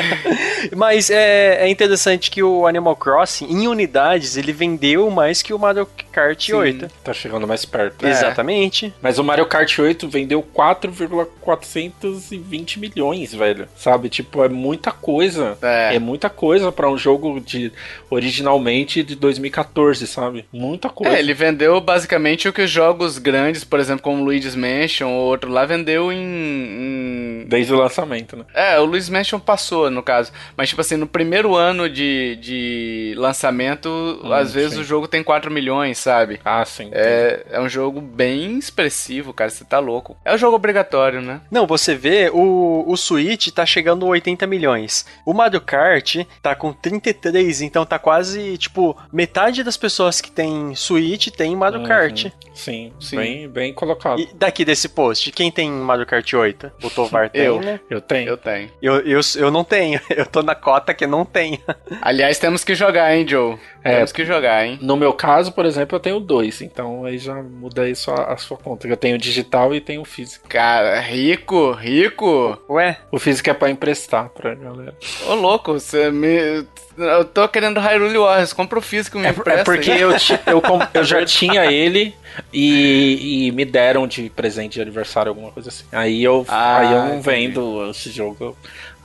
[0.74, 5.58] Mas é, é interessante que o Animal Crossing, em unidades, ele vendeu mais que o
[5.58, 6.90] Mario Kart Sim, 8.
[7.04, 8.06] Tá chegando mais perto.
[8.06, 8.10] É.
[9.06, 13.68] Mas o Mario Kart 8 vendeu 4,420 milhões, velho.
[13.76, 14.08] Sabe?
[14.08, 15.56] Tipo, é muita coisa.
[15.62, 17.70] É, é muita coisa para um jogo de
[18.10, 20.46] originalmente de 2014 14, sabe?
[20.52, 21.14] Muita coisa.
[21.14, 25.26] É, ele vendeu basicamente o que os jogos grandes, por exemplo, como Luigi's Mansion ou
[25.26, 27.44] outro lá, vendeu em, em...
[27.46, 28.44] Desde o lançamento, né?
[28.54, 30.32] É, o Luigi's Mansion passou, no caso.
[30.56, 34.80] Mas, tipo assim, no primeiro ano de, de lançamento, hum, às vezes sim.
[34.80, 36.40] o jogo tem 4 milhões, sabe?
[36.44, 36.90] Ah, sim.
[36.92, 38.95] É, é um jogo bem expressivo,
[39.34, 40.16] cara, você tá louco.
[40.24, 41.40] É um jogo obrigatório, né?
[41.50, 45.06] Não, você vê, o, o Switch tá chegando a 80 milhões.
[45.24, 50.74] O Mario Kart tá com 33, então tá quase, tipo, metade das pessoas que tem
[50.74, 51.86] Switch tem Mario uhum.
[51.86, 52.26] Kart.
[52.54, 53.16] Sim, sim.
[53.16, 54.20] Bem, bem colocado.
[54.20, 56.72] E daqui desse post, quem tem Mario Kart 8?
[56.82, 57.80] O Tovar tem, eu, né?
[57.90, 58.28] Eu tenho.
[58.28, 58.70] Eu tenho.
[58.80, 60.00] Eu, eu, eu não tenho.
[60.16, 61.60] Eu tô na cota que não tem.
[62.00, 63.58] Aliás, temos que jogar, hein, Joe?
[63.86, 64.78] É, temos que jogar, hein?
[64.80, 66.60] No meu caso, por exemplo, eu tenho dois.
[66.60, 68.86] Então aí já muda aí só a sua conta.
[68.86, 70.48] Eu tenho digital e tenho físico.
[70.48, 72.60] Cara, rico, rico.
[72.68, 72.98] Ué?
[73.10, 74.94] O físico é pra emprestar pra galera.
[75.28, 76.66] Ô, louco, você me
[76.98, 80.62] eu tô querendo Hyrule Warriors, compra o físico, me é, É porque eu, eu,
[80.94, 82.14] eu já tinha ele
[82.52, 85.84] e, e, me deram de presente de aniversário, alguma coisa assim.
[85.92, 88.56] Aí eu, ah, aí eu não vendo esse jogo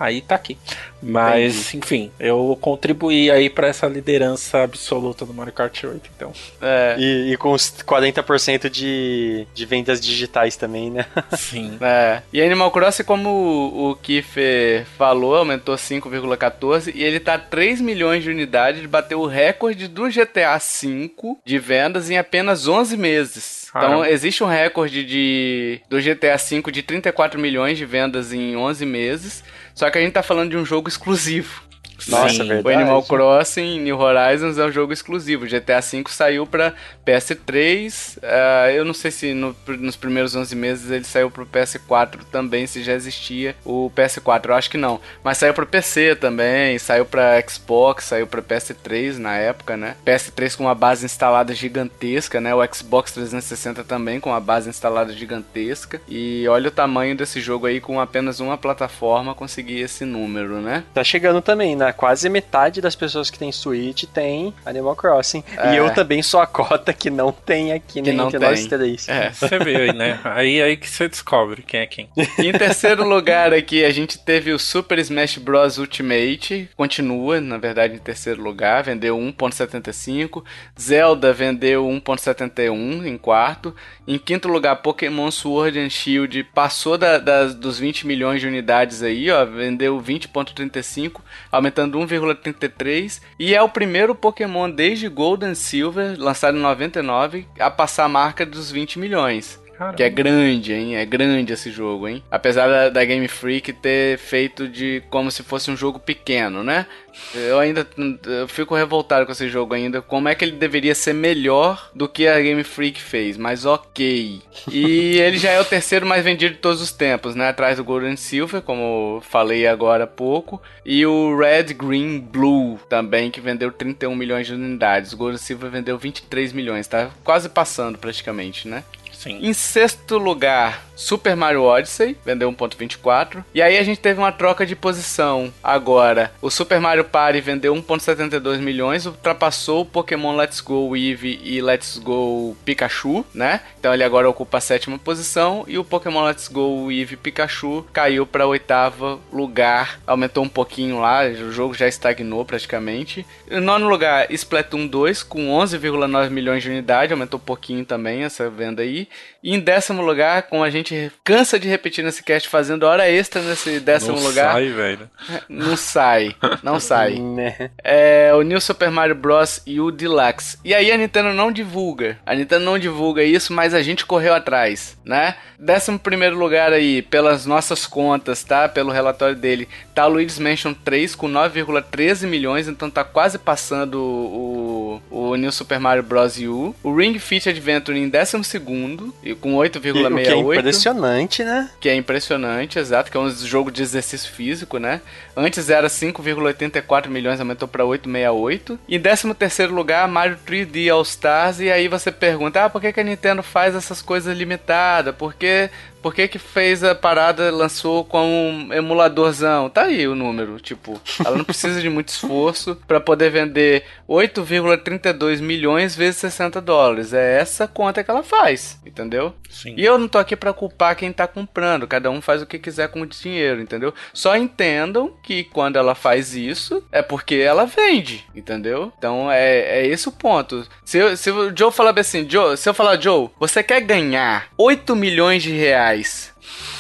[0.02, 0.58] aí tá aqui.
[1.02, 1.78] Mas, Entendi.
[1.78, 6.32] enfim, eu contribuí aí para essa liderança absoluta do Mario Kart 8, então.
[6.62, 6.96] É.
[7.00, 11.06] E, e com os 40% de, de vendas digitais também, né?
[11.38, 11.78] Sim.
[11.82, 12.22] É.
[12.32, 18.24] E Animal Crossing, como o, o Kiffer falou, aumentou 5,14 e ele tá 3 milhões
[18.24, 21.12] de unidades, ele bateu o recorde do GTA V
[21.44, 23.62] de vendas em apenas 11 meses.
[23.76, 28.86] Então, existe um recorde de, do GTA V de 34 milhões de vendas em 11
[28.86, 29.44] meses.
[29.74, 31.64] Só que a gente tá falando de um jogo exclusivo.
[32.08, 32.68] Nossa, Sim, verdade.
[32.68, 35.46] O Animal Crossing New Horizons é um jogo exclusivo.
[35.46, 36.74] GTA V saiu para
[37.06, 38.18] PS3.
[38.18, 42.20] Uh, ah, eu não sei se no, nos primeiros 11 meses ele saiu pro PS4
[42.32, 44.50] também, se já existia o PS4.
[44.50, 45.00] Eu acho que não.
[45.24, 49.96] Mas saiu para PC também, saiu para Xbox, saiu para PS3 na época, né?
[50.06, 52.54] PS3 com uma base instalada gigantesca, né?
[52.54, 56.02] O Xbox 360 também com uma base instalada gigantesca.
[56.08, 60.84] E olha o tamanho desse jogo aí com apenas uma plataforma conseguir esse número, né?
[60.94, 65.44] Tá chegando também na quase metade das pessoas que tem Switch tem Animal Crossing.
[65.58, 65.74] É.
[65.74, 68.24] E eu também sou a cota que não tem aqui, que né?
[68.24, 69.08] Entre nós três.
[69.08, 70.20] É, você vê aí, né?
[70.24, 72.10] Aí, aí que você descobre quem é quem.
[72.40, 75.78] E em terceiro lugar aqui, a gente teve o Super Smash Bros.
[75.78, 76.70] Ultimate.
[76.76, 78.84] Continua, na verdade, em terceiro lugar.
[78.84, 80.44] Vendeu 1.75.
[80.80, 83.76] Zelda vendeu 1.71 em quarto.
[84.08, 89.02] Em quinto lugar, Pokémon Sword and Shield passou da, das, dos 20 milhões de unidades
[89.04, 89.46] aí, ó.
[89.46, 96.58] Vendeu 20.35, aumentando aumentando 1,33 e é o primeiro Pokémon desde Gold and Silver, lançado
[96.58, 99.61] em 99, a passar a marca dos 20 milhões.
[99.96, 100.96] Que é grande, hein?
[100.96, 102.24] É grande esse jogo, hein?
[102.30, 106.86] Apesar da, da, Game Freak ter feito de como se fosse um jogo pequeno, né?
[107.34, 107.86] Eu ainda
[108.26, 110.02] eu fico revoltado com esse jogo ainda.
[110.02, 113.38] Como é que ele deveria ser melhor do que a Game Freak fez?
[113.38, 114.42] Mas ok.
[114.72, 117.50] E ele já é o terceiro mais vendido de todos os tempos, né?
[117.50, 120.62] Atrás do Golden Silver, como falei agora há pouco.
[120.86, 125.14] E o Red, Green, Blue também, que vendeu 31 milhões de unidades.
[125.14, 128.84] O Golden Silver vendeu 23 milhões, tá quase passando praticamente, né?
[129.22, 129.38] Sim.
[129.40, 133.44] Em sexto lugar, Super Mario Odyssey, vendeu 1.24.
[133.54, 136.32] E aí a gente teve uma troca de posição agora.
[136.42, 142.00] O Super Mario Party vendeu 1.72 milhões, ultrapassou o Pokémon Let's Go Eevee e Let's
[142.00, 143.62] Go Pikachu, né?
[143.80, 148.26] Então ele agora ocupa a sétima posição e o Pokémon Let's Go Eevee Pikachu caiu
[148.26, 153.24] para oitavo lugar, aumentou um pouquinho lá, o jogo já estagnou praticamente.
[153.50, 158.50] Em nono lugar, Splatoon 2 com 11,9 milhões de unidades, aumentou um pouquinho também essa
[158.50, 159.11] venda aí.
[159.44, 163.42] E em décimo lugar, com a gente cansa de repetir nesse cast fazendo hora extra
[163.42, 164.46] nesse décimo não lugar.
[164.46, 165.10] Não sai, velho.
[165.50, 167.22] Não sai, não sai.
[167.32, 167.70] Né.
[167.84, 169.62] é o New Super Mario Bros.
[169.66, 170.58] e o Deluxe.
[170.66, 172.20] E aí a Nintendo não divulga.
[172.26, 175.36] A Nintendo não divulga isso, mas a gente correu atrás, né?
[175.58, 178.68] Décimo primeiro lugar aí, pelas nossas contas, tá?
[178.68, 183.96] Pelo relatório dele, tá o Luigi's Mansion 3 com 9,13 milhões, então tá quase passando
[184.02, 186.38] o, o New Super Mario Bros.
[186.40, 186.76] U.
[186.84, 190.24] O Ring Fit Adventure em décimo segundo mundo, e com 8,68.
[190.24, 191.70] Que é impressionante, né?
[191.80, 195.02] Que é impressionante, exato, que é um jogo de exercício físico, né?
[195.36, 198.80] Antes era 5,84 milhões, aumentou para 8,68.
[198.88, 202.94] Em 13 terceiro lugar, Mario 3D All Stars, e aí você pergunta, ah, por que,
[202.94, 205.16] que a Nintendo faz essas coisas limitadas?
[205.16, 205.70] Porque
[206.02, 209.70] por que que fez a parada, lançou com um emuladorzão?
[209.70, 215.42] Tá aí o número, tipo, ela não precisa de muito esforço para poder vender 8,32
[215.42, 217.14] milhões vezes 60 dólares.
[217.14, 219.34] É essa conta que ela faz, entendeu?
[219.50, 219.76] Sim.
[219.78, 222.58] E eu não tô aqui para culpar quem tá comprando, cada um faz o que
[222.58, 223.94] quiser com o dinheiro, entendeu?
[224.14, 228.92] Só entendam que quando ela faz isso, é porque ela vende, entendeu?
[228.98, 230.68] Então é, é esse o ponto.
[230.84, 234.48] Se, eu, se o Joe falar assim, Joe, se eu falar, Joe, você quer ganhar
[234.58, 236.32] 8 milhões de reais reais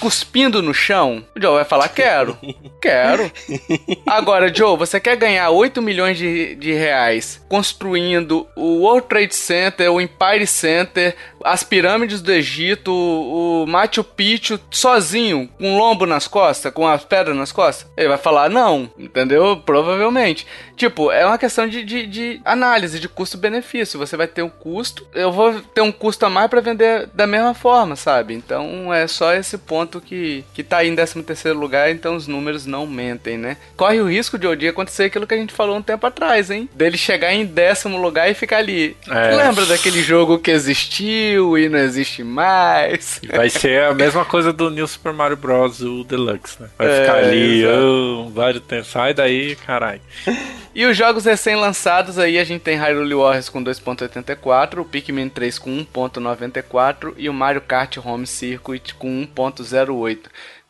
[0.01, 2.37] cuspindo no chão, o Joe vai falar: quero,
[2.81, 3.31] quero.
[4.05, 9.91] Agora, Joe, você quer ganhar 8 milhões de, de reais construindo o World Trade Center,
[9.91, 16.73] o Empire Center, as pirâmides do Egito, o, Machu Picchu sozinho, com lombo nas costas,
[16.73, 17.89] com as pedras nas costas?
[17.95, 19.61] Ele vai falar: não, entendeu?
[19.65, 20.45] Provavelmente.
[20.75, 23.99] Tipo, é uma questão de, de, de análise de custo-benefício.
[23.99, 27.27] Você vai ter um custo, eu vou ter um custo a mais para vender da
[27.27, 28.33] mesma forma, sabe?
[28.33, 32.27] Então é só esse ponto que, que tá aí em 13 terceiro lugar, então os
[32.27, 33.57] números não mentem, né?
[33.77, 36.69] Corre o risco de dia acontecer aquilo que a gente falou um tempo atrás, hein?
[36.73, 38.97] Dele chegar em décimo lugar e ficar ali.
[39.09, 39.35] É.
[39.35, 40.51] Lembra daquele jogo que
[41.31, 43.21] existiu e não existe mais?
[43.33, 45.81] Vai ser a mesma coisa do New Super Mario Bros.
[45.81, 46.69] o Deluxe, né?
[46.77, 48.87] Vai é, ficar ali, oh, vários tempos.
[48.87, 50.01] Sai daí, caralho.
[50.73, 55.59] E os jogos recém-lançados aí, a gente tem Hyrule Warriors com 2.84, o Pikmin 3
[55.59, 60.19] com 1.94 e o Mario Kart Home Circuit com 1.08.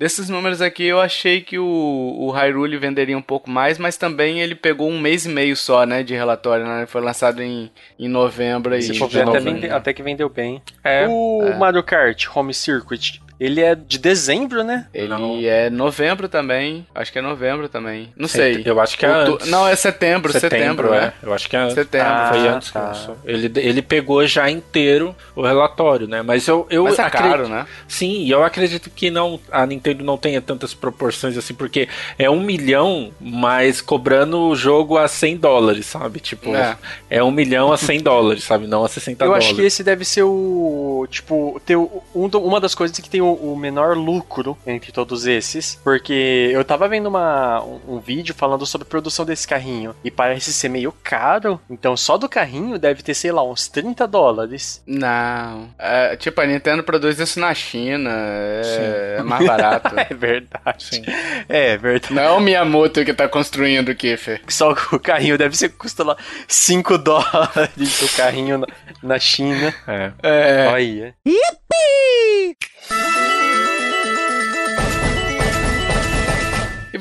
[0.01, 4.41] Desses números aqui, eu achei que o, o Hyrule venderia um pouco mais, mas também
[4.41, 6.87] ele pegou um mês e meio só, né, de relatório, né?
[6.87, 8.81] Foi lançado em, em novembro aí.
[8.81, 10.59] Se for até, até, que vendeu bem.
[10.83, 11.55] É, o é.
[11.55, 14.85] Mario Kart Home Circuit, ele é de dezembro, né?
[14.93, 15.39] Ele não.
[15.41, 16.85] é novembro também.
[16.93, 18.13] Acho que é novembro também.
[18.15, 18.61] Não sei.
[18.63, 19.49] Eu acho que é antes.
[19.49, 21.05] Não, é setembro, setembro, setembro é.
[21.05, 21.13] é.
[21.23, 21.73] Eu acho que é antes.
[21.73, 22.07] Setembro.
[22.07, 22.93] Ah, foi antes tá.
[23.25, 26.21] Ele, ele pegou já inteiro o relatório, né?
[26.21, 27.65] Mas eu, eu Mas é acredito, caro, né?
[27.87, 31.89] Sim, eu acredito que não a Nintendo não tenha tantas proporções assim, porque
[32.19, 36.19] é um milhão, mas cobrando o jogo a 100 dólares, sabe?
[36.19, 36.77] Tipo, é,
[37.09, 38.67] é um milhão a 100 dólares, sabe?
[38.67, 39.45] Não a 60 eu dólares.
[39.45, 41.07] Eu acho que esse deve ser o.
[41.09, 45.79] Tipo, ter um, uma das coisas que tem o o, menor lucro entre todos esses,
[45.83, 50.09] porque eu tava vendo uma, um, um, vídeo falando sobre a produção desse carrinho e
[50.09, 54.81] parece ser meio caro, então só do carrinho deve ter, sei lá, uns 30 dólares.
[54.85, 59.93] Não, é, tipo, a Nintendo produz isso na China, é, é mais barato.
[59.97, 60.83] é verdade.
[60.83, 61.03] Sim.
[61.47, 62.13] É verdade.
[62.13, 64.41] Não é o Miyamoto que tá construindo o Kiffer.
[64.47, 66.17] Só o carrinho deve ser custa lá
[66.47, 68.67] 5 dólares o carrinho na,
[69.01, 69.73] na China.
[69.87, 70.11] É.
[70.23, 70.67] é.
[70.71, 71.15] Olha.
[71.25, 72.70] Yippee!
[72.83, 73.70] Thank you.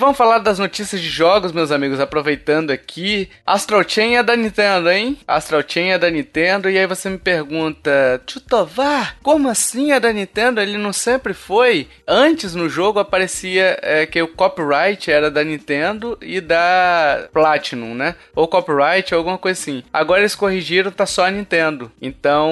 [0.00, 3.28] Vamos falar das notícias de jogos, meus amigos, aproveitando aqui.
[3.44, 5.18] Astral Chain é da Nintendo, hein?
[5.28, 10.10] Astral Chain é da Nintendo, e aí você me pergunta, Chutovar, como assim é da
[10.10, 10.60] Nintendo?
[10.60, 11.86] Ele não sempre foi?
[12.08, 18.16] Antes no jogo aparecia é, que o copyright era da Nintendo e da Platinum, né?
[18.34, 19.82] Ou copyright ou alguma coisa assim.
[19.92, 21.92] Agora eles corrigiram, tá só a Nintendo.
[22.00, 22.50] Então,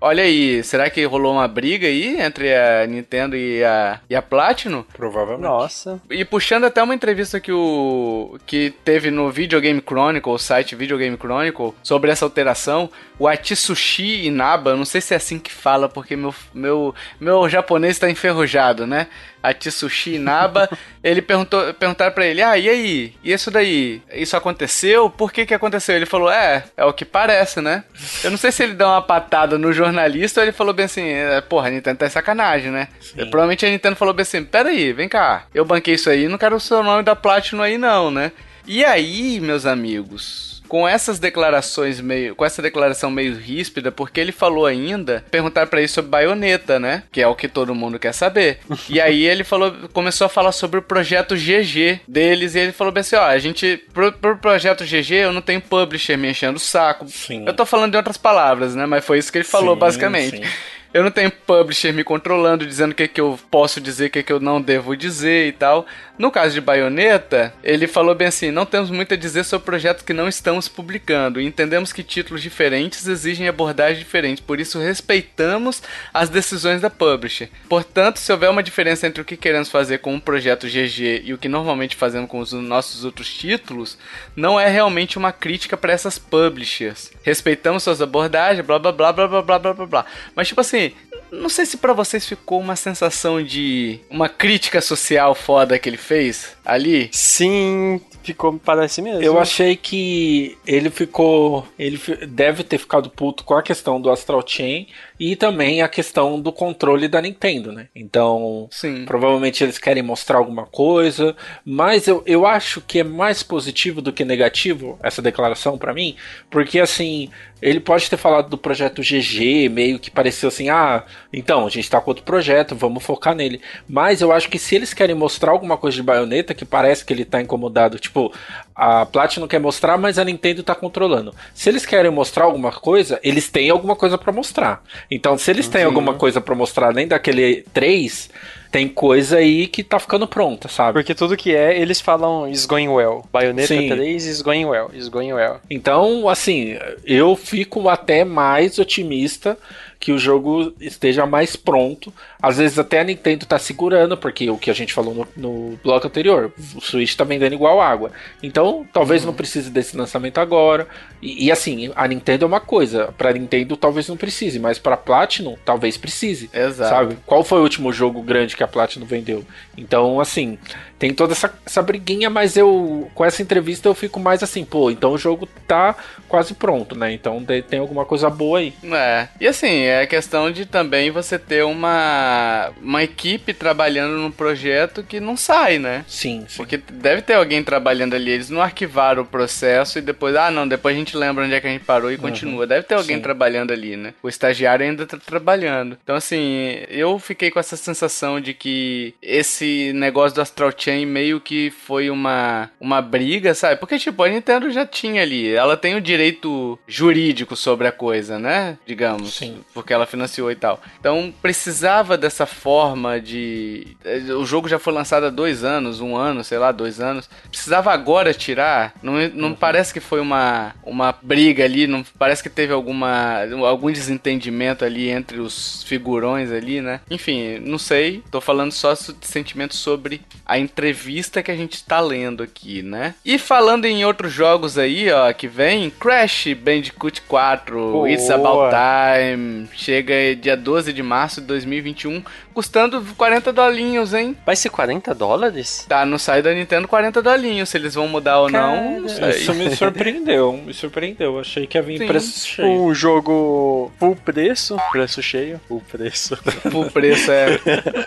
[0.00, 4.22] olha aí, será que rolou uma briga aí entre a Nintendo e a, e a
[4.22, 4.84] Platinum?
[4.92, 5.42] Provavelmente.
[5.42, 5.95] Nossa.
[6.10, 11.16] E puxando até uma entrevista que o que teve no Videogame Chronicle, o site Videogame
[11.16, 16.16] Chronicle, sobre essa alteração, o Atsushi Inaba, não sei se é assim que fala, porque
[16.16, 19.08] meu, meu, meu japonês está enferrujado, né?
[19.48, 20.68] Atsushi Inaba,
[21.02, 23.14] ele perguntou, perguntaram para ele, ah, e aí?
[23.22, 24.02] E isso daí?
[24.12, 25.08] Isso aconteceu?
[25.08, 25.96] Por que que aconteceu?
[25.96, 27.84] Ele falou, é, é o que parece, né?
[28.24, 31.06] Eu não sei se ele deu uma patada no jornalista ou ele falou bem assim,
[31.08, 32.88] é, porra, a Nintendo tá em sacanagem, né?
[33.30, 36.38] Provavelmente a Nintendo falou bem assim, pera aí, vem cá, eu banquei isso aí, não
[36.38, 38.32] quero o seu nome da Platinum aí não, né?
[38.66, 42.34] E aí, meus amigos, com essas declarações meio.
[42.34, 47.02] com essa declaração meio ríspida, porque ele falou ainda, perguntar para ele sobre baioneta, né?
[47.10, 48.58] Que é o que todo mundo quer saber.
[48.88, 52.92] e aí ele falou, começou a falar sobre o projeto GG deles, e ele falou
[52.92, 53.82] bem assim: ó, a gente.
[53.92, 57.06] Pro, pro projeto GG eu não tenho publisher me enchendo o saco.
[57.08, 57.44] Sim.
[57.46, 58.86] Eu tô falando de outras palavras, né?
[58.86, 60.36] Mas foi isso que ele falou, sim, basicamente.
[60.38, 60.52] Sim.
[60.96, 64.22] Eu não tenho publisher me controlando, dizendo o que, que eu posso dizer, o que,
[64.22, 65.84] que eu não devo dizer e tal.
[66.18, 70.02] No caso de Bayonetta, ele falou bem assim: não temos muito a dizer sobre projetos
[70.02, 71.38] que não estamos publicando.
[71.38, 75.82] Entendemos que títulos diferentes exigem abordagens diferentes, por isso respeitamos
[76.14, 77.50] as decisões da publisher.
[77.68, 81.34] Portanto, se houver uma diferença entre o que queremos fazer com um projeto GG e
[81.34, 83.98] o que normalmente fazemos com os nossos outros títulos,
[84.34, 87.12] não é realmente uma crítica para essas publishers.
[87.22, 90.06] Respeitamos suas abordagens, blá blá blá blá blá blá blá blá.
[90.34, 90.85] Mas tipo assim,
[91.30, 95.96] não sei se para vocês ficou uma sensação de uma crítica social foda que ele
[95.96, 97.08] fez ali.
[97.12, 99.22] Sim, ficou, parece mesmo.
[99.22, 101.66] Eu achei que ele ficou.
[101.78, 101.98] Ele
[102.28, 106.52] deve ter ficado puto com a questão do Astral Chain e também a questão do
[106.52, 107.88] controle da Nintendo, né?
[107.94, 109.04] Então, Sim.
[109.04, 114.12] provavelmente eles querem mostrar alguma coisa, mas eu, eu acho que é mais positivo do
[114.12, 116.16] que negativo essa declaração para mim,
[116.50, 117.30] porque assim,
[117.60, 121.88] ele pode ter falado do projeto GG, meio que pareceu assim, ah, então, a gente
[121.88, 123.60] tá com outro projeto, vamos focar nele.
[123.88, 127.12] Mas eu acho que se eles querem mostrar alguma coisa de baioneta, que parece que
[127.12, 128.32] ele tá incomodado, tipo,
[128.74, 131.34] a Platinum quer mostrar, mas a Nintendo tá controlando.
[131.54, 134.82] Se eles querem mostrar alguma coisa, eles têm alguma coisa para mostrar.
[135.10, 135.86] Então, se eles têm Sim.
[135.86, 138.30] alguma coisa para mostrar além daquele 3,
[138.70, 140.94] tem coisa aí que tá ficando pronta, sabe?
[140.94, 143.24] Porque tudo que é, eles falam is going well.
[143.32, 143.88] Bayonetta Sim.
[143.88, 145.60] 3 is going well, is going well.
[145.70, 149.56] Então, assim, eu fico até mais otimista
[149.98, 152.12] que o jogo esteja mais pronto.
[152.40, 155.78] Às vezes até a Nintendo tá segurando, porque o que a gente falou no, no
[155.82, 158.12] bloco anterior, o Switch tá vendendo igual água.
[158.42, 159.28] Então, talvez uhum.
[159.28, 160.86] não precise desse lançamento agora.
[161.22, 164.96] E, e, assim, a Nintendo é uma coisa, pra Nintendo talvez não precise, mas pra
[164.96, 166.50] Platinum talvez precise.
[166.52, 166.90] Exato.
[166.90, 167.18] Sabe?
[167.26, 169.44] Qual foi o último jogo grande que a Platinum vendeu?
[169.76, 170.58] Então, assim,
[170.98, 174.90] tem toda essa, essa briguinha, mas eu, com essa entrevista, eu fico mais assim, pô,
[174.90, 175.94] então o jogo tá
[176.28, 177.12] quase pronto, né?
[177.12, 178.72] Então tem alguma coisa boa aí.
[178.84, 179.28] É.
[179.40, 185.20] E assim, é questão de também você ter uma, uma equipe trabalhando no projeto que
[185.20, 186.04] não sai, né?
[186.08, 186.56] Sim, sim.
[186.56, 190.66] Porque deve ter alguém trabalhando ali, eles não arquivaram o processo e depois, ah, não,
[190.66, 192.22] depois a gente lembra onde é que a gente parou e uhum.
[192.22, 192.66] continua.
[192.66, 193.22] Deve ter alguém sim.
[193.22, 194.14] trabalhando ali, né?
[194.22, 195.96] O estagiário ainda tá trabalhando.
[196.02, 201.40] Então, assim, eu fiquei com essa sensação de que esse negócio do Astral Chain meio
[201.40, 203.80] que foi uma, uma briga, sabe?
[203.80, 208.38] Porque, tipo, a Nintendo já tinha ali, ela tem o direito jurídico sobre a coisa,
[208.38, 208.78] né?
[208.86, 209.34] Digamos.
[209.34, 209.64] Sim.
[209.74, 210.80] Porque ela financiou e tal.
[211.00, 213.96] Então precisava dessa forma de.
[214.38, 217.28] O jogo já foi lançado há dois anos, um ano, sei lá, dois anos.
[217.48, 218.94] Precisava agora tirar.
[219.02, 219.54] Não, não uhum.
[219.54, 225.08] parece que foi uma, uma briga ali, não parece que teve alguma algum desentendimento ali
[225.08, 227.00] entre os figurões ali, né?
[227.10, 228.22] Enfim, não sei.
[228.30, 233.14] Tô falando só de sentimentos sobre a entrevista que a gente tá lendo aqui, né?
[233.24, 238.10] E falando em outros jogos aí, ó, que vem, Crash Bandicoot 4, Boa.
[238.10, 242.22] It's About Time, chega dia 12 de março de 2021,
[242.52, 244.36] custando 40 dolinhos, hein?
[244.44, 245.86] Vai ser 40 dólares?
[245.88, 249.08] Tá no site da Nintendo 40 dolinhos, se eles vão mudar ou Cara, não, não
[249.08, 249.30] sei.
[249.30, 251.40] Isso me surpreendeu, me surpreendeu.
[251.40, 252.06] Achei que ia vir Sim.
[252.06, 252.68] preço cheio.
[252.68, 256.36] Um jogo full preço, preço cheio, full preço.
[256.70, 257.58] full preço, é.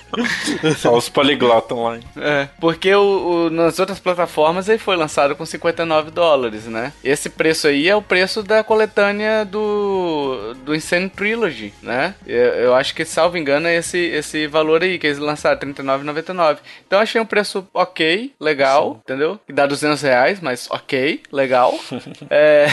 [0.78, 2.03] Só os poliglotas online.
[2.17, 6.93] É, porque o, o, nas outras plataformas ele foi lançado com 59 dólares, né?
[7.03, 12.16] Esse preço aí é o preço da coletânea do, do Insane Trilogy, né?
[12.26, 16.57] Eu, eu acho que, salvo engano, é esse, esse valor aí que eles lançaram, R$39,99.
[16.86, 18.99] Então achei um preço ok, legal, Sim.
[19.03, 19.39] entendeu?
[19.45, 21.74] Que dá 200 reais, mas ok, legal.
[22.30, 22.68] é...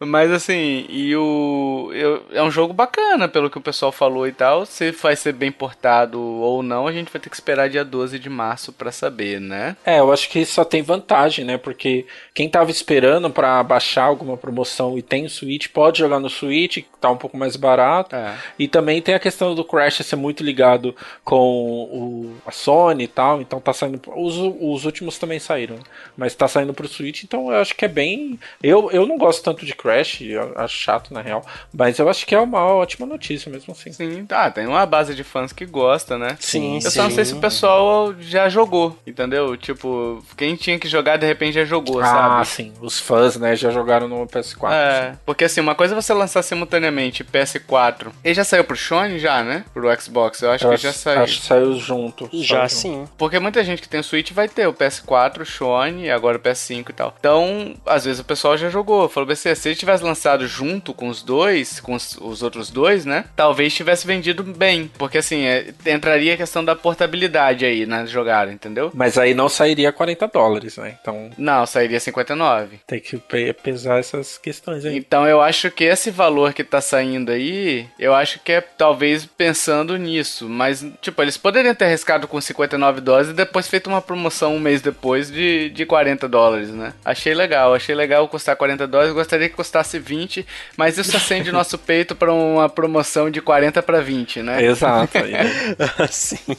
[0.00, 1.90] Mas assim, e o.
[1.92, 4.64] Eu, é um jogo bacana, pelo que o pessoal falou e tal.
[4.64, 8.18] Se vai ser bem portado ou não, a gente vai ter que esperar dia 12
[8.18, 9.76] de março para saber, né?
[9.84, 11.58] É, eu acho que só tem vantagem, né?
[11.58, 16.30] Porque quem tava esperando para baixar alguma promoção e tem o Switch, pode jogar no
[16.30, 18.14] Switch, tá um pouco mais barato.
[18.14, 18.36] É.
[18.56, 20.94] E também tem a questão do Crash ser muito ligado
[21.24, 23.40] com o, a Sony e tal.
[23.40, 24.00] Então tá saindo.
[24.14, 25.78] Os, os últimos também saíram,
[26.16, 28.38] mas tá saindo pro Switch, então eu acho que é bem.
[28.62, 31.42] Eu, eu não gosto tanto de Crash Crash, eu acho chato na real.
[31.72, 33.90] Mas eu acho que é uma ótima notícia mesmo assim.
[33.90, 36.36] Sim, tá, tem uma base de fãs que gosta, né?
[36.38, 36.90] Sim, Eu sim.
[36.90, 39.56] só não sei se o pessoal já jogou, entendeu?
[39.56, 42.40] Tipo, quem tinha que jogar de repente já jogou, ah, sabe?
[42.40, 42.72] Ah, sim.
[42.82, 44.70] Os fãs, né, já jogaram no PS4.
[44.70, 45.18] É, sim.
[45.24, 48.08] porque assim, uma coisa é você lançar simultaneamente PS4.
[48.22, 49.64] Ele já saiu pro Sony já, né?
[49.72, 51.22] Pro Xbox, eu acho eu que acho, já saiu.
[51.22, 52.28] Acho que saiu junto.
[52.32, 52.74] Já junto.
[52.74, 53.08] sim.
[53.16, 56.40] Porque muita gente que tem o Switch vai ter o PS4, o Sony, agora o
[56.40, 57.14] PS5 e tal.
[57.18, 59.08] Então, às vezes o pessoal já jogou.
[59.08, 63.24] Falou, BC, você tivesse lançado junto com os dois, com os, os outros dois, né?
[63.34, 64.90] Talvez tivesse vendido bem.
[64.98, 68.90] Porque assim, é, entraria a questão da portabilidade aí na jogada, entendeu?
[68.94, 70.96] Mas aí não sairia 40 dólares, né?
[71.00, 71.30] Então.
[71.38, 72.80] Não, sairia 59.
[72.86, 73.18] Tem que
[73.62, 74.96] pesar essas questões aí.
[74.96, 79.24] Então eu acho que esse valor que tá saindo aí, eu acho que é talvez
[79.24, 80.48] pensando nisso.
[80.48, 84.60] Mas, tipo, eles poderiam ter arriscado com 59 dólares e depois feito uma promoção um
[84.60, 86.92] mês depois de, de 40 dólares, né?
[87.04, 89.12] Achei legal, achei legal custar 40 dólares.
[89.12, 89.67] Gostaria que custasse
[90.00, 90.46] 20,
[90.76, 94.64] mas isso acende nosso peito para uma promoção de 40 para 20, né?
[94.64, 95.18] Exato.
[96.10, 96.56] Sim.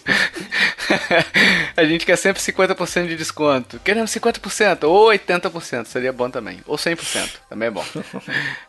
[1.75, 3.79] a gente quer sempre 50% de desconto.
[3.83, 6.59] Queremos 50% ou 80%, seria bom também.
[6.65, 7.85] Ou 100%, também é bom.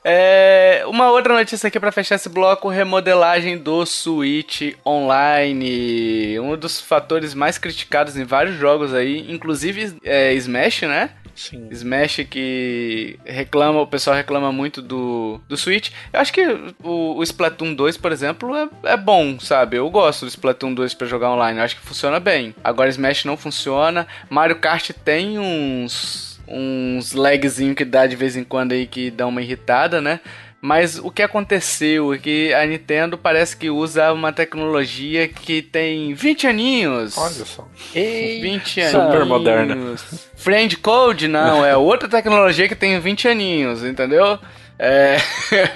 [0.04, 6.38] é, uma outra notícia aqui para fechar esse bloco: remodelagem do Switch Online.
[6.40, 11.10] Um dos fatores mais criticados em vários jogos aí, inclusive é, Smash, né?
[11.40, 11.68] Sim.
[11.70, 15.90] Smash que reclama, o pessoal reclama muito do, do Switch.
[16.12, 16.46] Eu acho que
[16.84, 19.78] o, o Splatoon 2, por exemplo, é, é bom, sabe?
[19.78, 22.54] Eu gosto do Splatoon 2 para jogar online, eu acho que funciona bem.
[22.62, 24.06] Agora Smash não funciona.
[24.28, 29.24] Mario Kart tem uns uns lagzinho que dá de vez em quando aí que dá
[29.26, 30.20] uma irritada, né?
[30.60, 36.12] Mas o que aconteceu é que a Nintendo parece que usa uma tecnologia que tem
[36.12, 37.16] 20 aninhos.
[37.16, 37.66] Olha só.
[37.94, 39.04] Ei, 20 aninhos.
[39.04, 39.96] Super moderna.
[40.36, 44.38] Friend Code, não, é outra tecnologia que tem 20 aninhos, entendeu?
[44.82, 45.18] É...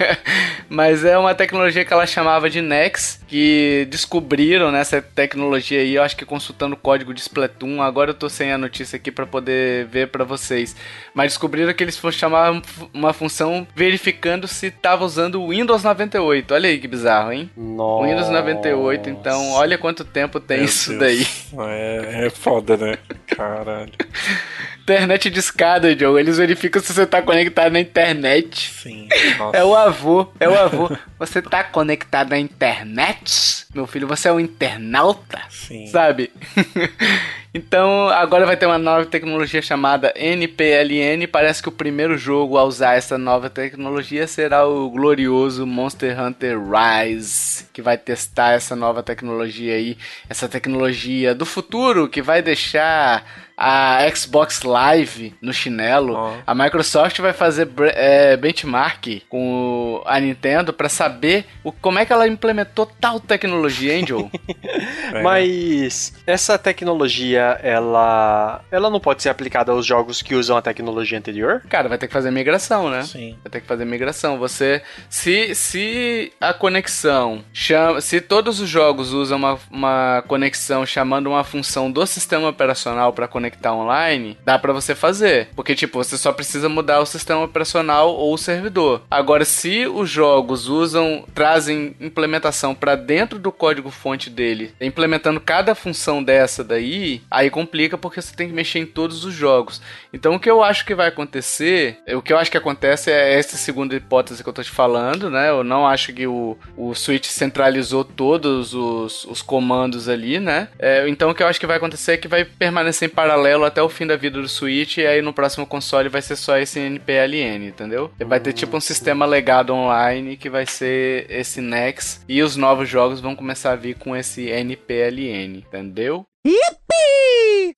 [0.67, 6.01] Mas é uma tecnologia que ela chamava de Nex, que descobriram nessa tecnologia aí, eu
[6.01, 9.27] acho que consultando o código de Splatoon, agora eu tô sem a notícia aqui para
[9.27, 10.75] poder ver para vocês.
[11.13, 16.53] Mas descobriram que eles chamavam uma função verificando se tava usando o Windows 98.
[16.55, 17.49] Olha aí que bizarro, hein?
[17.55, 18.07] Nossa.
[18.07, 20.99] Windows 98, então olha quanto tempo tem Meu isso Deus.
[20.99, 21.27] daí.
[21.69, 22.97] É, é foda, né?
[23.27, 23.91] Caralho.
[24.85, 26.19] Internet de escada, Joe.
[26.19, 28.71] Eles verificam se você tá conectado na internet.
[28.71, 29.09] Sim.
[29.35, 29.57] Nossa.
[29.57, 30.95] É o avô, é o avô.
[31.17, 33.65] Você tá conectado à internet?
[33.73, 35.41] Meu filho, você é um internauta?
[35.49, 35.87] Sim.
[35.87, 36.31] Sabe?
[37.57, 41.25] então, agora vai ter uma nova tecnologia chamada NPLN.
[41.25, 46.59] Parece que o primeiro jogo a usar essa nova tecnologia será o glorioso Monster Hunter
[46.59, 49.97] Rise, que vai testar essa nova tecnologia aí,
[50.29, 53.23] essa tecnologia do futuro que vai deixar
[53.57, 56.13] a Xbox Live no chinelo.
[56.13, 56.33] Oh.
[56.45, 62.11] A Microsoft vai fazer é, benchmark com a Nintendo para saber o, como é que
[62.11, 64.29] ela implementou tal tecnologia, Angel.
[65.13, 65.21] é.
[65.21, 71.17] Mas essa tecnologia, ela, ela não pode ser aplicada aos jogos que usam a tecnologia
[71.17, 71.61] anterior?
[71.69, 73.03] Cara, vai ter que fazer migração, né?
[73.03, 73.35] Sim.
[73.43, 74.37] Vai ter que fazer migração.
[74.37, 81.27] Você, se, se a conexão chama, se todos os jogos usam uma, uma conexão chamando
[81.27, 85.49] uma função do sistema operacional para conectar conectar online, dá para você fazer.
[85.55, 89.01] Porque, tipo, você só precisa mudar o sistema operacional ou o servidor.
[89.09, 95.73] Agora, se os jogos usam, trazem implementação para dentro do código fonte dele, implementando cada
[95.73, 99.81] função dessa daí, aí complica porque você tem que mexer em todos os jogos.
[100.13, 103.37] Então, o que eu acho que vai acontecer, o que eu acho que acontece é
[103.37, 105.49] essa segunda hipótese que eu tô te falando, né?
[105.49, 110.69] Eu não acho que o, o Switch centralizou todos os, os comandos ali, né?
[110.79, 113.65] É, então, o que eu acho que vai acontecer é que vai permanecer em paralelo
[113.65, 116.57] até o fim da vida do Switch e aí no próximo console vai ser só
[116.57, 118.11] esse NPLN, entendeu?
[118.25, 122.87] Vai ter tipo um sistema legado online que vai ser esse Nex e os novos
[122.87, 126.25] jogos vão começar a vir com esse NPLN, entendeu?
[126.45, 127.75] Yippee!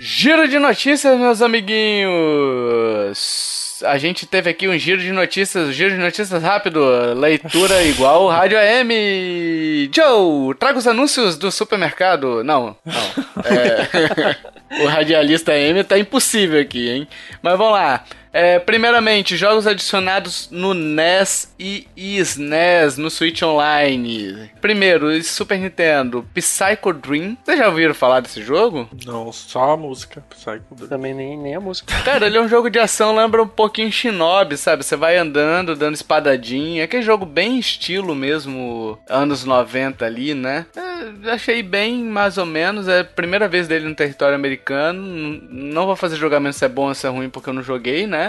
[0.00, 3.44] Giro de notícias, meus amiguinhos!
[3.84, 6.80] a gente teve aqui um giro de notícias, giro de notícias rápido,
[7.14, 9.90] leitura igual Rádio AM.
[9.92, 12.44] Joe, traga os anúncios do supermercado.
[12.44, 13.44] Não, não.
[13.44, 14.36] É...
[14.82, 17.08] o radialista AM tá impossível aqui, hein?
[17.42, 18.04] Mas vamos lá.
[18.34, 24.50] É, primeiramente, jogos adicionados no NES e SNES no Switch Online.
[24.60, 27.38] Primeiro, Super Nintendo, Psycho Dream.
[27.44, 28.88] Vocês já ouviram falar desse jogo?
[29.06, 30.88] Não, só a música, Psycho Dream.
[30.88, 31.94] Também nem, nem a música.
[32.02, 34.82] Cara, ele é um jogo de ação, lembra um pouquinho Shinobi, sabe?
[34.82, 36.82] Você vai andando, dando espadadinha.
[36.82, 40.66] Aquele jogo bem estilo mesmo, anos 90 ali, né?
[40.76, 42.88] É, achei bem, mais ou menos.
[42.88, 45.40] É a primeira vez dele no território americano.
[45.48, 48.08] Não vou fazer julgamento se é bom ou se é ruim, porque eu não joguei,
[48.08, 48.23] né?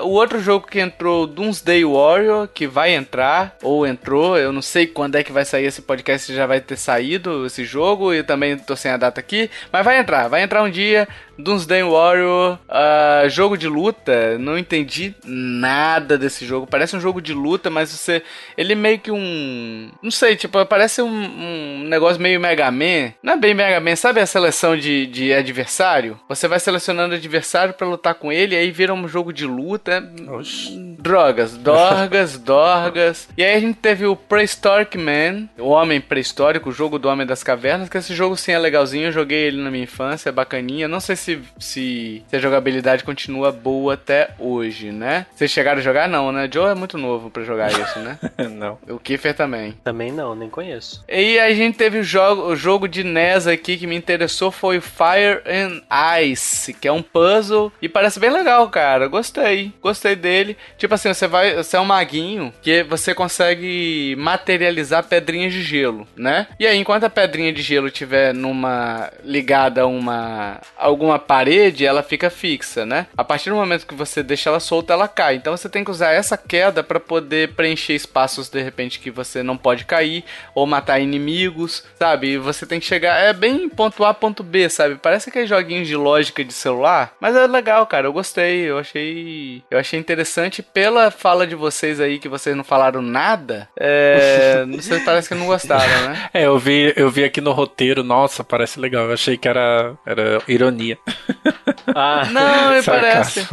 [0.00, 4.86] O outro jogo que entrou, Doomsday Warrior, que vai entrar, ou entrou, eu não sei
[4.86, 8.56] quando é que vai sair esse podcast, já vai ter saído esse jogo, e também
[8.56, 11.08] tô sem a data aqui, mas vai entrar, vai entrar um dia.
[11.38, 16.66] Doomsday Warrior, uh, jogo de luta, não entendi nada desse jogo.
[16.66, 18.22] Parece um jogo de luta, mas você.
[18.56, 19.90] Ele é meio que um.
[20.02, 23.12] Não sei, tipo, parece um, um negócio meio Mega Man.
[23.22, 26.18] Não é bem Mega Man, sabe a seleção de, de adversário?
[26.28, 30.02] Você vai selecionando adversário para lutar com ele, e aí vira um jogo de luta.
[30.28, 30.96] Oxi.
[30.98, 33.28] Drogas, dorgas, dorgas.
[33.36, 37.26] E aí a gente teve o Prehistoric Man, o Homem Pré-Histórico, o jogo do Homem
[37.26, 40.32] das Cavernas, que esse jogo sim é legalzinho, eu joguei ele na minha infância, é
[40.32, 40.88] bacaninha.
[40.88, 45.26] Não sei se se, se, se a jogabilidade continua boa até hoje, né?
[45.34, 46.08] Vocês chegaram a jogar?
[46.08, 46.48] Não, né?
[46.50, 48.18] Joe é muito novo para jogar isso, né?
[48.50, 48.78] não.
[48.88, 49.72] O Kiefer também.
[49.84, 51.04] Também não, nem conheço.
[51.08, 54.80] E a gente teve o jogo, o jogo de NES aqui que me interessou foi
[54.80, 55.82] Fire and
[56.22, 59.06] Ice, que é um puzzle e parece bem legal, cara.
[59.06, 59.72] Gostei.
[59.82, 60.56] Gostei dele.
[60.78, 66.06] Tipo assim, você vai, você é um maguinho que você consegue materializar pedrinhas de gelo,
[66.16, 66.46] né?
[66.58, 72.02] E aí, enquanto a pedrinha de gelo tiver numa ligada a uma alguma parede, ela
[72.02, 73.06] fica fixa, né?
[73.16, 75.36] A partir do momento que você deixa ela solta, ela cai.
[75.36, 79.42] Então você tem que usar essa queda para poder preencher espaços de repente que você
[79.42, 82.28] não pode cair ou matar inimigos, sabe?
[82.28, 84.96] E você tem que chegar é bem ponto A ponto B, sabe?
[84.96, 88.06] Parece aqueles joguinhos de lógica de celular, mas é legal, cara.
[88.06, 92.64] Eu gostei, eu achei, eu achei interessante pela fala de vocês aí que vocês não
[92.64, 93.68] falaram nada.
[93.78, 96.28] É, sei, parece que não gostaram, né?
[96.32, 99.06] É, eu vi, eu vi aqui no roteiro, nossa, parece legal.
[99.06, 100.98] Eu achei que era era ironia.
[101.94, 103.46] Ah, não, me parece.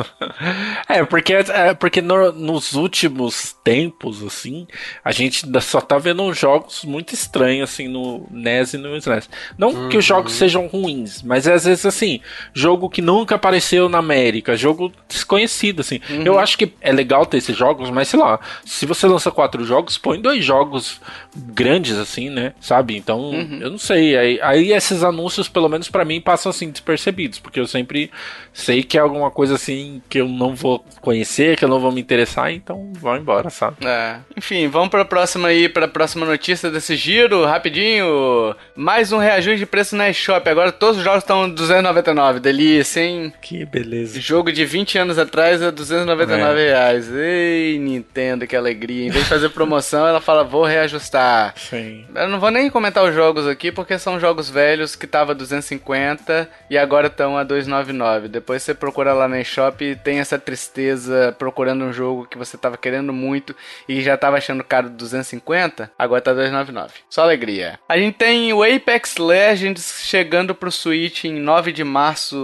[0.87, 4.67] É, porque, é, porque no, nos últimos tempos, assim,
[5.03, 9.29] a gente só tá vendo jogos muito estranhos, assim, no NES e no SNES.
[9.57, 9.89] Não uhum.
[9.89, 12.19] que os jogos sejam ruins, mas às vezes, assim,
[12.53, 15.99] jogo que nunca apareceu na América, jogo desconhecido, assim.
[16.09, 16.23] Uhum.
[16.23, 19.63] Eu acho que é legal ter esses jogos, mas sei lá, se você lança quatro
[19.65, 20.99] jogos, põe dois jogos
[21.35, 22.53] grandes, assim, né?
[22.59, 22.95] Sabe?
[22.95, 23.59] Então, uhum.
[23.61, 24.17] eu não sei.
[24.17, 28.09] Aí, aí esses anúncios, pelo menos para mim, passam assim despercebidos, porque eu sempre
[28.51, 31.91] sei que é alguma coisa assim que eu não vou conhecer, que eu não vou
[31.91, 33.77] me interessar, então vão embora, sabe?
[33.85, 34.17] É.
[34.35, 38.55] Enfim, vamos pra próxima aí, pra próxima notícia desse giro, rapidinho.
[38.75, 40.49] Mais um reajuste de preço na eShop.
[40.49, 43.31] Agora todos os jogos estão 299, delícia, hein?
[43.41, 44.19] Que beleza.
[44.19, 46.69] Jogo de 20 anos atrás é 299 é.
[46.69, 47.11] reais.
[47.13, 49.05] Ei, Nintendo, que alegria.
[49.05, 51.53] Em vez de fazer promoção, ela fala, vou reajustar.
[51.55, 52.05] Sim.
[52.15, 56.49] Eu não vou nem comentar os jogos aqui, porque são jogos velhos que tava 250
[56.69, 58.27] e agora estão a 299.
[58.27, 62.57] Depois você procura lá na eShop e tem essa tristeza procurando um jogo que você
[62.57, 63.55] tava querendo muito
[63.87, 66.93] e já tava achando caro 250, agora tá 299.
[67.09, 67.79] Só alegria.
[67.87, 72.35] A gente tem o Apex Legends chegando pro Switch em 9 de março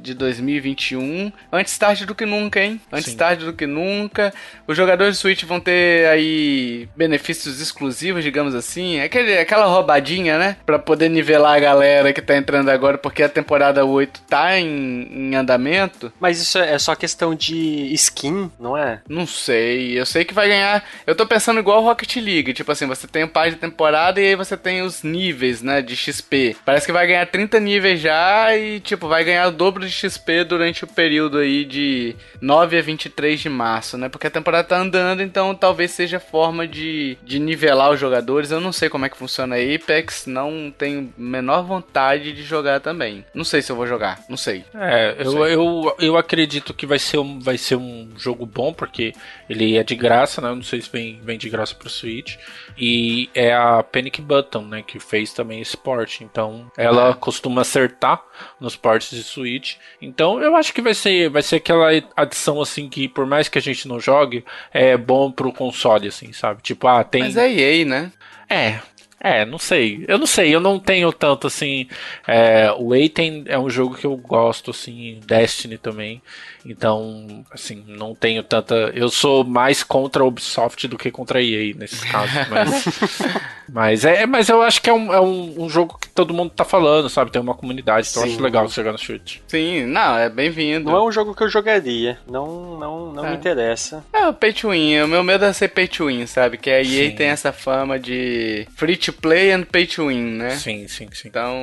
[0.00, 1.30] de 2021.
[1.52, 2.80] Antes tarde do que nunca, hein?
[2.90, 3.16] Antes Sim.
[3.16, 4.32] tarde do que nunca.
[4.66, 9.00] Os jogadores do Switch vão ter aí benefícios exclusivos, digamos assim.
[9.00, 10.56] Aquele, aquela roubadinha, né?
[10.64, 15.08] Pra poder nivelar a galera que tá entrando agora, porque a temporada 8 tá em,
[15.10, 16.12] em andamento.
[16.20, 19.00] Mas isso é só questão de skin, não é?
[19.08, 19.98] Não sei.
[19.98, 20.84] Eu sei que vai ganhar.
[21.06, 22.52] Eu tô pensando igual Rocket League.
[22.52, 25.82] Tipo assim, você tem o par de temporada e aí você tem os níveis, né?
[25.82, 26.56] De XP.
[26.64, 30.44] Parece que vai ganhar 30 níveis já e, tipo, vai ganhar o dobro de XP
[30.44, 34.08] durante o período aí de 9 a 23 de março, né?
[34.08, 38.50] Porque a temporada tá andando, então talvez seja forma de, de nivelar os jogadores.
[38.50, 42.80] Eu não sei como é que funciona a Apex, não tenho menor vontade de jogar
[42.80, 43.24] também.
[43.34, 44.64] Não sei se eu vou jogar, não sei.
[44.74, 49.12] É, eu, eu, eu acredito que vai ser, um, vai ser um jogo bom, porque
[49.48, 50.48] ele é de graça, né?
[50.48, 52.36] Eu não sei se vem, vem de graça pro Switch.
[52.78, 54.82] E é a Panic Button, né?
[54.82, 56.20] Que fez também esse port.
[56.20, 58.22] Então, ela costuma acertar
[58.58, 59.76] nos ports de Switch.
[60.00, 63.58] Então, eu acho que vai ser, vai ser aquela adição, assim, que por mais que
[63.58, 66.62] a gente não jogue, é bom pro console, assim, sabe?
[66.62, 67.22] Tipo, ah, tem...
[67.22, 68.12] Mas é EA, né?
[68.48, 68.80] É,
[69.22, 70.02] é, não sei.
[70.08, 71.86] Eu não sei, eu não tenho tanto assim.
[72.26, 76.22] É, o Aiden é um jogo que eu gosto, assim, Destiny também.
[76.64, 78.74] Então, assim, não tenho tanta.
[78.94, 82.48] Eu sou mais contra a Ubisoft do que contra a EA nesses casos.
[82.48, 82.84] Mas,
[83.72, 86.50] mas, é, mas eu acho que é, um, é um, um, jogo que todo mundo
[86.50, 87.30] tá falando, sabe?
[87.30, 89.42] Tem uma comunidade, então eu acho legal jogar no chute.
[89.46, 90.90] Sim, não, é bem-vindo.
[90.90, 92.18] Não é um jogo que eu jogaria.
[92.28, 93.30] Não, não, não é.
[93.30, 94.04] me interessa.
[94.12, 95.00] É, o pay to win.
[95.02, 96.58] O meu medo é ser pay to win, sabe?
[96.58, 97.14] Que a EA sim.
[97.16, 100.50] tem essa fama de free to play and pay to win, né?
[100.50, 101.28] Sim, sim, sim.
[101.28, 101.54] Então,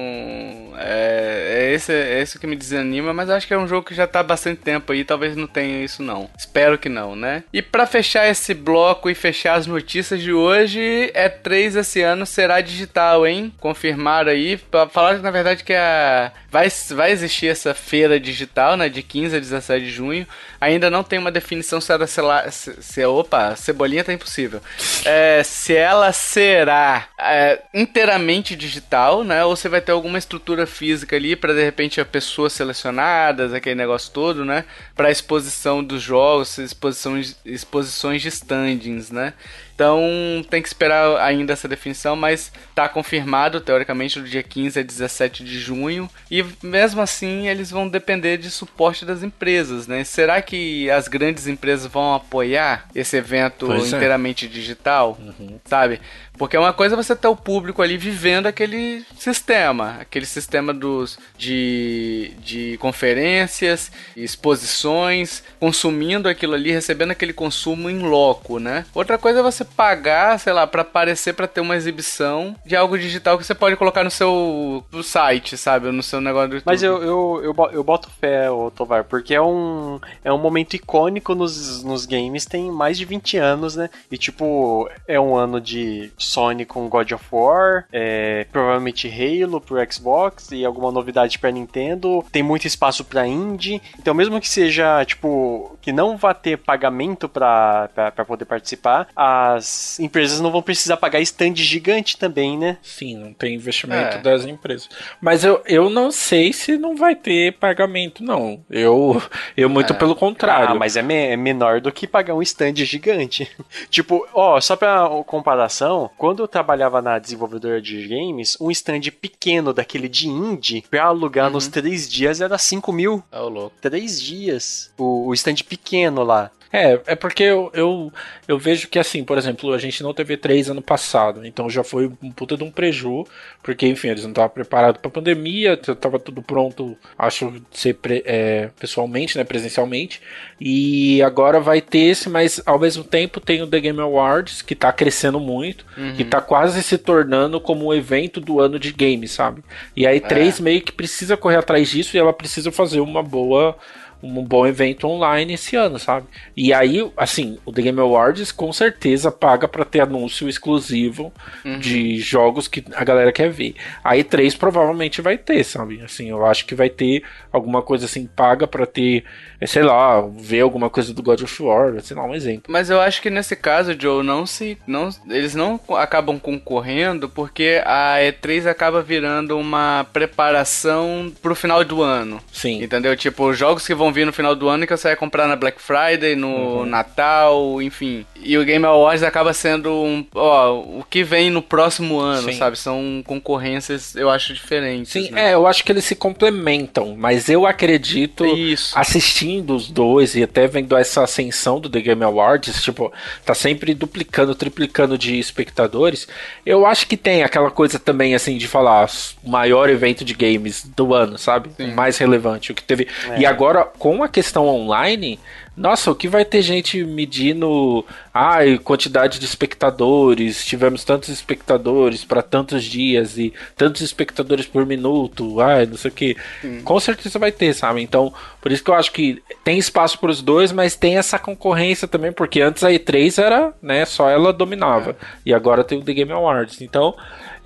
[0.77, 3.95] é, é, esse, é esse que me desanima, mas acho que é um jogo que
[3.95, 6.29] já tá há bastante tempo aí, talvez não tenha isso não.
[6.37, 7.43] Espero que não, né?
[7.51, 12.01] E para fechar esse bloco e fechar as notícias de hoje, é 3 esse esse
[12.03, 13.51] ano será digital, hein?
[13.59, 14.59] Confirmaram aí.
[14.91, 16.31] Falaram na verdade que a...
[16.51, 18.87] vai, vai existir essa feira digital, né?
[18.87, 20.27] De 15 a 17 de junho.
[20.61, 22.51] Ainda não tem uma definição se ela será.
[22.51, 24.61] Se, se, opa, cebolinha tá impossível.
[25.05, 29.43] É, se ela será é, inteiramente digital, né?
[29.43, 33.75] Ou você vai ter alguma estrutura física ali para de repente a pessoas selecionadas, aquele
[33.75, 34.65] negócio todo, né?
[34.95, 39.33] Para exposição dos jogos, exposições, exposições de standings, né?
[39.77, 40.01] Então
[40.49, 45.43] tem que esperar ainda essa definição, mas está confirmado teoricamente do dia 15 a 17
[45.43, 46.09] de junho.
[46.31, 50.03] E mesmo assim eles vão depender de suporte das empresas, né?
[50.03, 53.97] Será que as grandes empresas vão apoiar esse evento pois é.
[53.97, 54.49] inteiramente é.
[54.49, 55.15] digital?
[55.21, 55.59] Uhum.
[55.65, 56.01] Sabe?
[56.37, 61.17] Porque é uma coisa você ter o público ali vivendo aquele sistema, aquele sistema dos
[61.37, 68.85] de, de conferências, exposições, consumindo aquilo ali, recebendo aquele consumo em loco, né?
[68.93, 72.97] Outra coisa é você pagar, sei lá, para aparecer para ter uma exibição de algo
[72.97, 76.71] digital que você pode colocar no seu no site, sabe, no seu negócio do YouTube.
[76.71, 80.75] Mas eu, eu, eu, eu boto fé, ô, Tovar, porque é um é um momento
[80.75, 83.89] icônico nos, nos games, tem mais de 20 anos, né?
[84.11, 89.77] E tipo, é um ano de Sony com God of War, é, provavelmente Halo pro
[89.91, 92.23] Xbox e alguma novidade pra Nintendo.
[92.31, 93.81] Tem muito espaço pra indie.
[93.97, 99.07] Então, mesmo que seja, tipo, que não vá ter pagamento pra, pra, pra poder participar,
[99.15, 102.77] as empresas não vão precisar pagar stand gigante também, né?
[102.81, 104.21] Sim, não tem investimento é.
[104.21, 104.89] das empresas.
[105.21, 108.59] Mas eu, eu não sei se não vai ter pagamento, não.
[108.69, 109.21] Eu,
[109.55, 109.95] eu muito é.
[109.95, 110.69] pelo contrário.
[110.71, 113.49] Ah, mas é, me, é menor do que pagar um stand gigante.
[113.89, 119.73] tipo, ó, só pra comparação, quando eu trabalhava na desenvolvedora de games, um stand pequeno
[119.73, 121.53] daquele de indie, pra alugar uhum.
[121.53, 123.23] nos três dias era 5 mil.
[123.31, 123.75] É o louco.
[123.81, 124.91] Três dias.
[124.97, 126.51] O, o stand pequeno lá.
[126.71, 128.11] É, é porque eu, eu,
[128.47, 131.83] eu, vejo que, assim, por exemplo, a gente não teve três ano passado, então já
[131.83, 133.25] foi um puta de um preju,
[133.63, 139.37] porque, enfim, eles não estavam preparados pra pandemia, tava tudo pronto, acho, ser é, pessoalmente,
[139.37, 140.21] né, presencialmente,
[140.59, 144.75] e agora vai ter esse, mas ao mesmo tempo tem o The Game Awards, que
[144.75, 146.15] tá crescendo muito, uhum.
[146.15, 149.63] que tá quase se tornando como o um evento do ano de games, sabe?
[149.95, 150.63] E aí, três é.
[150.63, 153.77] meio que precisa correr atrás disso e ela precisa fazer uma boa
[154.21, 156.27] um bom evento online esse ano, sabe?
[156.55, 161.79] E aí, assim, o The Game Awards com certeza paga para ter anúncio exclusivo uhum.
[161.79, 163.75] de jogos que a galera quer ver.
[164.03, 166.01] A E3 provavelmente vai ter, sabe?
[166.01, 169.23] Assim, eu acho que vai ter alguma coisa assim paga para ter,
[169.59, 172.65] é, sei lá, ver alguma coisa do God of War, sei lá, um exemplo.
[172.67, 177.81] Mas eu acho que nesse caso, Joe, não se não eles não acabam concorrendo porque
[177.85, 182.39] a E3 acaba virando uma preparação pro final do ano.
[182.51, 182.83] Sim.
[182.83, 183.15] Entendeu?
[183.15, 185.47] Tipo, jogos que vão vão vir no final do ano e que você vai comprar
[185.47, 186.85] na Black Friday, no uhum.
[186.85, 188.25] Natal, enfim.
[188.35, 192.57] E o Game Awards acaba sendo um, ó, o que vem no próximo ano, Sim.
[192.57, 192.77] sabe?
[192.77, 195.11] São concorrências, eu acho, diferentes.
[195.11, 195.49] Sim, né?
[195.49, 198.97] é, eu acho que eles se complementam, mas eu acredito, Isso.
[198.97, 203.11] assistindo os dois e até vendo essa ascensão do The Game Awards, tipo,
[203.45, 206.27] tá sempre duplicando, triplicando de espectadores.
[206.65, 209.09] Eu acho que tem aquela coisa também, assim, de falar
[209.43, 211.69] o maior evento de games do ano, sabe?
[211.75, 211.93] Sim.
[211.93, 213.07] mais relevante, o que teve.
[213.29, 213.39] É.
[213.39, 215.39] E agora, com a questão online,
[215.75, 222.41] nossa, o que vai ter gente medindo ai, quantidade de espectadores, tivemos tantos espectadores para
[222.41, 226.37] tantos dias e tantos espectadores por minuto, ai, não sei o que.
[226.83, 228.01] Com certeza vai ter, sabe?
[228.01, 231.37] Então, por isso que eu acho que tem espaço para os dois, mas tem essa
[231.37, 235.11] concorrência também, porque antes a E3 era, né, só ela dominava.
[235.11, 235.15] É.
[235.45, 236.81] E agora tem o The Game Awards.
[236.81, 237.15] Então,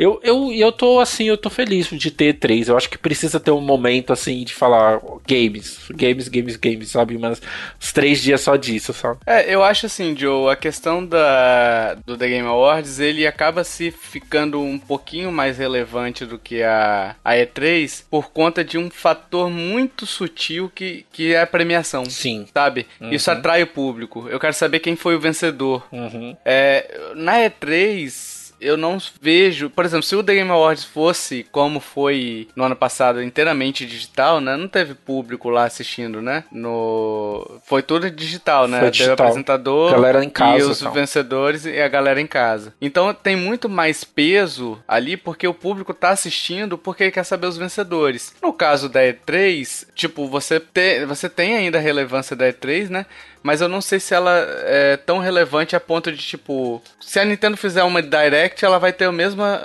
[0.01, 2.67] eu, eu, eu tô assim, eu tô feliz de ter três.
[2.67, 7.19] Eu acho que precisa ter um momento assim de falar games, games, games, games, sabe?
[7.19, 7.39] Mas
[7.93, 9.19] três dias só disso, sabe?
[9.27, 13.91] É, eu acho assim, Joe, a questão da, do The Game Awards, ele acaba se
[13.91, 19.51] ficando um pouquinho mais relevante do que a, a E3 por conta de um fator
[19.51, 22.05] muito sutil que, que é a premiação.
[22.05, 22.47] Sim.
[22.51, 22.87] Sabe?
[22.99, 23.11] Uhum.
[23.11, 24.27] Isso atrai o público.
[24.27, 25.85] Eu quero saber quem foi o vencedor.
[25.91, 26.35] Uhum.
[26.43, 28.30] É, na E3
[28.61, 29.69] eu não vejo.
[29.69, 34.39] Por exemplo, se o The Game Awards fosse como foi no ano passado, inteiramente digital,
[34.39, 34.55] né?
[34.55, 36.43] Não teve público lá assistindo, né?
[36.51, 37.59] No...
[37.65, 38.79] Foi tudo digital, né?
[38.79, 39.15] Foi digital.
[39.15, 40.93] Teve apresentador galera em casa, e os então.
[40.93, 42.73] vencedores e a galera em casa.
[42.79, 47.47] Então tem muito mais peso ali porque o público tá assistindo porque ele quer saber
[47.47, 48.35] os vencedores.
[48.41, 51.05] No caso da E3, tipo, você, te...
[51.05, 53.05] você tem ainda a relevância da E3, né?
[53.43, 54.31] Mas eu não sei se ela
[54.63, 58.93] é tão relevante a ponto de, tipo, se a Nintendo fizer uma Direct, ela vai
[58.93, 59.61] ter a mesma,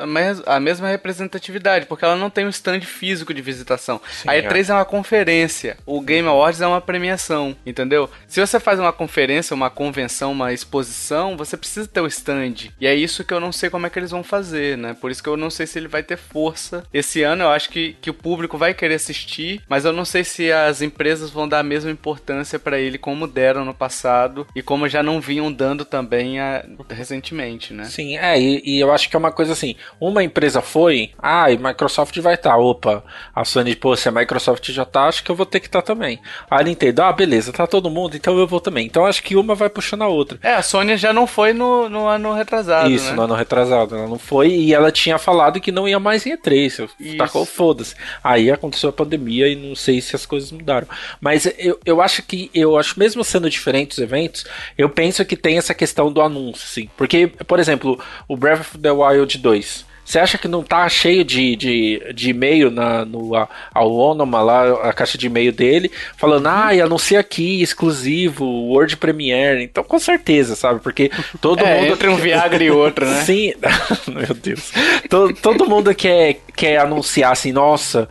[0.47, 4.01] a mesma representatividade, porque ela não tem um stand físico de visitação.
[4.11, 4.73] Sim, a E3 é.
[4.73, 8.11] é uma conferência, o Game Awards é uma premiação, entendeu?
[8.27, 12.71] Se você faz uma conferência, uma convenção, uma exposição, você precisa ter o stand.
[12.81, 14.95] E é isso que eu não sei como é que eles vão fazer, né?
[14.99, 16.85] Por isso que eu não sei se ele vai ter força.
[16.93, 20.25] Esse ano eu acho que, que o público vai querer assistir, mas eu não sei
[20.25, 24.63] se as empresas vão dar a mesma importância para ele como deram no passado e
[24.63, 27.85] como já não vinham dando também a, recentemente, né?
[27.85, 31.51] Sim, é, e, e, eu acho que é uma coisa assim, uma empresa foi, ah,
[31.51, 33.05] e Microsoft vai estar, tá, opa,
[33.35, 35.83] a Sony, pô, se a Microsoft já tá, acho que eu vou ter que estar
[35.83, 36.21] tá também.
[36.51, 38.87] A Nintendo, ah, beleza, tá todo mundo, então eu vou também.
[38.87, 40.39] Então acho que uma vai puxando a outra.
[40.43, 43.17] É, a Sony já não foi no, no ano retrasado, Isso, né?
[43.17, 46.37] no ano retrasado, ela não foi e ela tinha falado que não ia mais em
[46.37, 46.89] E3,
[47.19, 47.95] tacou foda-se.
[48.23, 50.87] Aí aconteceu a pandemia e não sei se as coisas mudaram.
[51.21, 54.45] Mas eu, eu acho que, eu acho mesmo sendo diferentes os eventos,
[54.77, 56.89] eu penso que tem essa questão do anúncio, sim.
[56.97, 61.25] Porque, por exemplo, o Breath of the Wild 2, você acha que não tá cheio
[61.25, 63.33] de, de, de e-mail na, no
[63.75, 69.65] Aonoma lá, a caixa de e-mail dele, falando, ah, e anuncia aqui, exclusivo, Word Premiere.
[69.65, 70.79] Então, com certeza, sabe?
[70.79, 71.93] Porque todo é, mundo.
[71.93, 73.23] Entre um Viagra e outro, né?
[73.27, 73.53] Sim,
[74.07, 74.71] meu Deus.
[75.11, 78.09] todo, todo mundo quer, quer anunciar assim, nossa,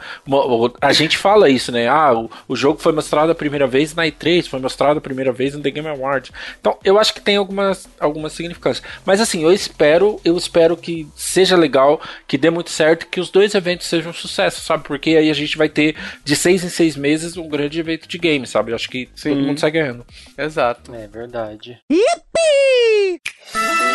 [0.81, 1.87] a gente fala isso, né?
[1.87, 5.31] Ah, o, o jogo foi mostrado a primeira vez na E3, foi mostrado a primeira
[5.31, 6.33] vez no The Game Awards.
[6.59, 8.85] Então, eu acho que tem algumas, algumas significâncias.
[9.05, 13.19] Mas assim, eu espero, eu espero que seja legal legal, que dê muito certo, que
[13.19, 14.83] os dois eventos sejam um sucesso, sabe?
[14.83, 18.17] Porque aí a gente vai ter de seis em seis meses um grande evento de
[18.17, 18.71] game, sabe?
[18.71, 19.29] Eu acho que Sim.
[19.29, 20.05] todo mundo sai ganhando.
[20.37, 20.93] Exato.
[20.93, 21.77] É verdade.
[21.91, 23.94] Yippee!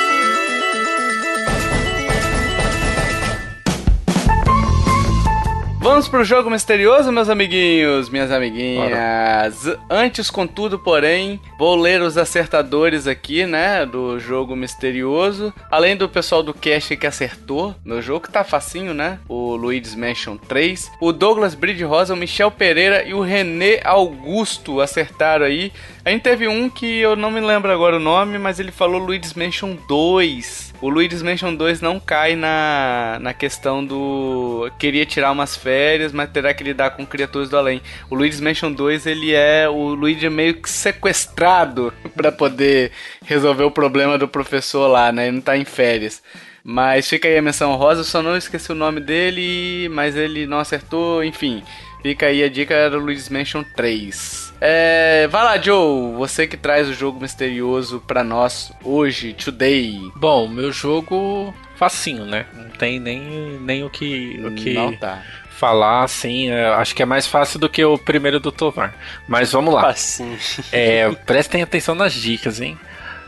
[5.83, 9.65] Vamos pro jogo misterioso, meus amiguinhos, minhas amiguinhas.
[9.65, 9.81] Bora.
[9.89, 15.55] Antes, contudo, porém, vou ler os acertadores aqui, né, do jogo misterioso.
[15.71, 19.21] Além do pessoal do cast que acertou no jogo, que tá facinho, né?
[19.27, 20.93] O Luigi's Mansion 3.
[21.01, 25.73] O Douglas Bride Rosa, o Michel Pereira e o René Augusto acertaram aí.
[26.03, 28.99] A gente teve um que eu não me lembro agora o nome, mas ele falou
[28.99, 30.73] Luigi's Mansion 2.
[30.81, 34.71] O Luigi's Mansion 2 não cai na, na questão do.
[34.79, 37.83] Queria tirar umas férias, mas terá que lidar com criaturas do além.
[38.09, 42.93] O Luigi's Mansion 2 ele é o Luigi meio que sequestrado para poder
[43.27, 45.27] resolver o problema do professor lá, né?
[45.27, 46.23] Ele não tá em férias.
[46.65, 50.59] Mas fica aí a menção rosa, só não esqueci o nome dele, mas ele não
[50.59, 51.63] acertou, enfim.
[52.03, 54.50] Fica aí a dica era o Luigi's Mansion 3.
[54.61, 59.99] É, vai lá, Joe, você que traz o jogo misterioso para nós hoje, today.
[60.15, 62.45] Bom, meu jogo facinho, né?
[62.53, 65.23] Não tem nem, nem o que, o que Não tá.
[65.49, 66.51] falar, assim.
[66.51, 68.95] É, acho que é mais fácil do que o primeiro do Tovar.
[69.27, 69.81] Mas vamos lá.
[69.81, 70.39] Facinho.
[70.71, 72.79] É, prestem atenção nas dicas, hein?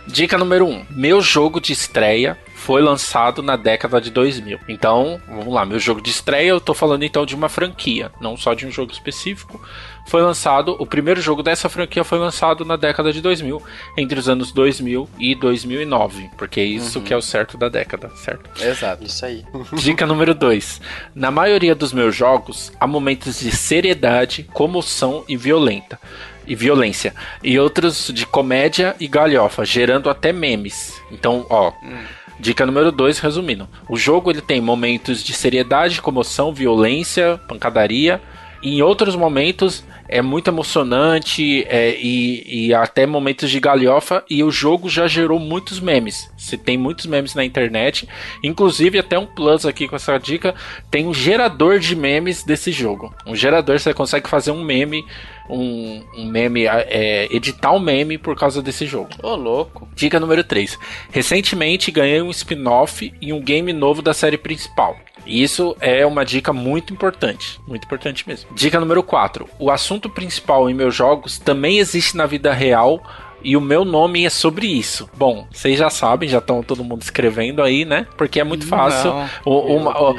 [0.06, 0.70] Dica número 1.
[0.70, 4.58] Um, meu jogo de estreia foi lançado na década de 2000.
[4.68, 8.36] Então, vamos lá, meu jogo de estreia, eu tô falando então de uma franquia, não
[8.36, 9.60] só de um jogo específico.
[10.06, 13.62] Foi lançado, o primeiro jogo dessa franquia foi lançado na década de 2000,
[13.96, 17.04] entre os anos 2000 e 2009, porque é isso uhum.
[17.04, 18.50] que é o certo da década, certo?
[18.62, 19.44] Exato, isso aí.
[19.74, 20.80] Dica número 2.
[21.14, 25.98] Na maioria dos meus jogos, há momentos de seriedade, comoção e violenta
[26.44, 31.00] e violência, e outros de comédia e galhofa, gerando até memes.
[31.10, 32.02] Então, ó, hum.
[32.42, 33.68] Dica número 2, resumindo.
[33.88, 38.20] O jogo ele tem momentos de seriedade, comoção, violência, pancadaria.
[38.60, 44.22] E em outros momentos é muito emocionante é, e, e, até momentos de galhofa.
[44.28, 46.30] E o jogo já gerou muitos memes.
[46.36, 48.08] Você tem muitos memes na internet.
[48.44, 50.54] Inclusive, até um plus aqui com essa dica:
[50.90, 53.14] tem um gerador de memes desse jogo.
[53.26, 55.04] Um gerador, você consegue fazer um meme
[55.48, 59.10] um, um meme, é, editar um meme por causa desse jogo.
[59.22, 59.88] Ô, oh, louco.
[59.94, 60.78] Dica número 3.
[61.10, 64.96] Recentemente ganhei um spin-off e um game novo da série principal.
[65.26, 68.50] Isso é uma dica muito importante, muito importante mesmo.
[68.54, 69.48] Dica número 4.
[69.58, 73.02] O assunto principal em meus jogos também existe na vida real,
[73.44, 75.08] e o meu nome é sobre isso.
[75.16, 78.06] Bom, vocês já sabem, já estão todo mundo escrevendo aí, né?
[78.16, 79.12] Porque é muito fácil.
[79.12, 80.16] Não, uma,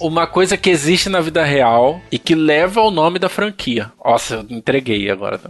[0.00, 3.92] uma coisa que existe na vida real e que leva o nome da franquia.
[4.04, 5.40] Nossa, eu entreguei agora.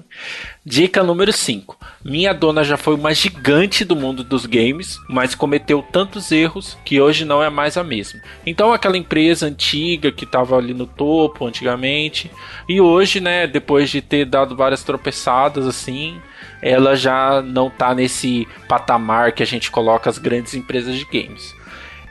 [0.65, 1.77] Dica número 5.
[2.03, 7.01] Minha dona já foi uma gigante do mundo dos games, mas cometeu tantos erros que
[7.01, 8.21] hoje não é mais a mesma.
[8.47, 12.31] Então aquela empresa antiga que estava ali no topo antigamente,
[12.69, 16.19] e hoje, né, depois de ter dado várias tropeçadas assim,
[16.63, 21.55] ela já não está nesse patamar que a gente coloca as grandes empresas de games.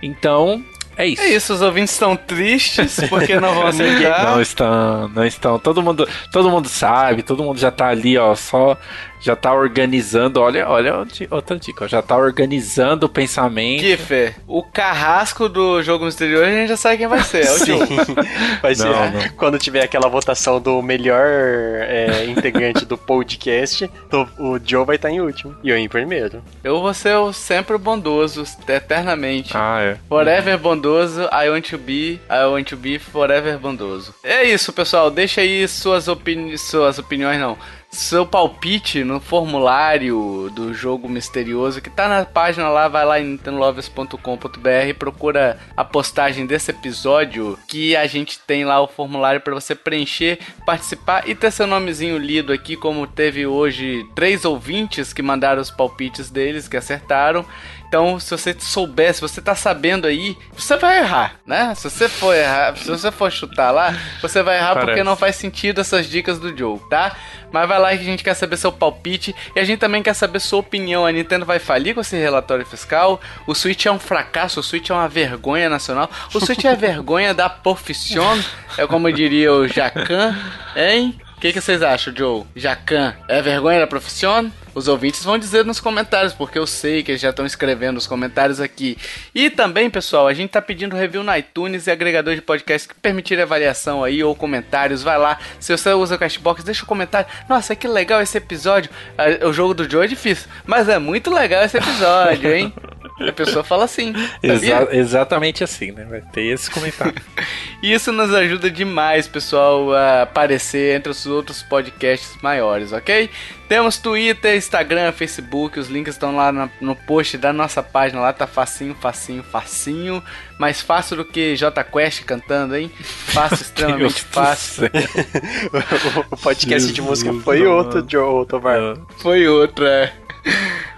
[0.01, 0.63] Então,
[0.95, 1.21] é isso.
[1.21, 4.25] É isso, os ouvintes estão tristes porque não vão aceitar.
[4.25, 5.59] não estão, não estão.
[5.59, 8.77] Todo mundo, todo mundo sabe, todo mundo já tá ali, ó, só
[9.23, 13.79] Já tá organizando, olha, olha outra dica, já tá organizando o pensamento.
[13.79, 17.55] Kiffer, o carrasco do jogo misterioso a gente já sabe quem vai ser, é o
[17.63, 17.79] Sim.
[18.61, 18.83] vai ser.
[18.83, 19.29] Não, não.
[19.37, 23.89] Quando tiver aquela votação do melhor é, integrante do podcast,
[24.37, 26.43] o Joe vai estar em último e eu em primeiro.
[26.61, 29.53] Eu vou ser o sempre bondoso, eternamente.
[29.55, 29.97] Ah, é.
[30.09, 34.13] Forever bondoso, I want to be, I want to be forever bondoso.
[34.21, 35.09] É isso, pessoal.
[35.09, 37.57] Deixa aí suas, opini suas opiniões, não
[37.93, 43.25] seu palpite no formulário do jogo misterioso que tá na página lá, vai lá em
[43.25, 49.75] nintendolovers.com.br, procura a postagem desse episódio que a gente tem lá o formulário para você
[49.75, 55.61] preencher, participar e ter seu nomezinho lido aqui, como teve hoje três ouvintes que mandaram
[55.61, 57.45] os palpites deles que acertaram.
[57.93, 61.75] Então, se você souber, se você tá sabendo aí, você vai errar, né?
[61.75, 64.87] Se você for errar, se você for chutar lá, você vai errar Parece.
[64.87, 67.15] porque não faz sentido essas dicas do Joe, tá?
[67.51, 70.15] Mas vai lá que a gente quer saber seu palpite e a gente também quer
[70.15, 71.05] saber sua opinião.
[71.05, 73.21] A Nintendo vai falir com esse relatório fiscal?
[73.45, 74.59] O Switch é um fracasso?
[74.59, 76.09] O Switch é uma vergonha nacional?
[76.33, 78.43] O Switch é vergonha da profissão?
[78.75, 80.35] É como diria o Jacan,
[80.75, 81.21] hein?
[81.43, 82.45] O que, que vocês acham, Joe?
[82.55, 84.49] Jacan, é vergonha da profissão?
[84.73, 88.07] Os ouvintes vão dizer nos comentários, porque eu sei que eles já estão escrevendo os
[88.07, 88.97] comentários aqui.
[89.35, 92.95] E também, pessoal, a gente tá pedindo review no iTunes e agregador de podcast que
[92.95, 95.03] permitir avaliação aí ou comentários.
[95.03, 97.27] Vai lá, se você usa o Cashbox, deixa um comentário.
[97.49, 98.89] Nossa, que legal esse episódio.
[99.17, 102.73] Ah, o jogo do Joe é difícil, mas é muito legal esse episódio, hein?
[103.29, 104.13] A pessoa fala assim.
[104.41, 106.05] Exa exatamente assim, né?
[106.09, 107.21] Vai ter esse comentário.
[107.81, 113.29] Isso nos ajuda demais, pessoal, a aparecer entre os outros podcasts maiores, ok?
[113.67, 118.45] Temos Twitter, Instagram, Facebook, os links estão lá no post da nossa página, lá tá
[118.45, 120.23] facinho, facinho, facinho,
[120.59, 122.91] mais fácil do que J Quest cantando, hein?
[122.99, 124.89] Fácil, extremamente fácil.
[126.29, 128.95] o, podcast de música foi outro, Joe, Tovar.
[129.17, 130.13] Foi outro, é.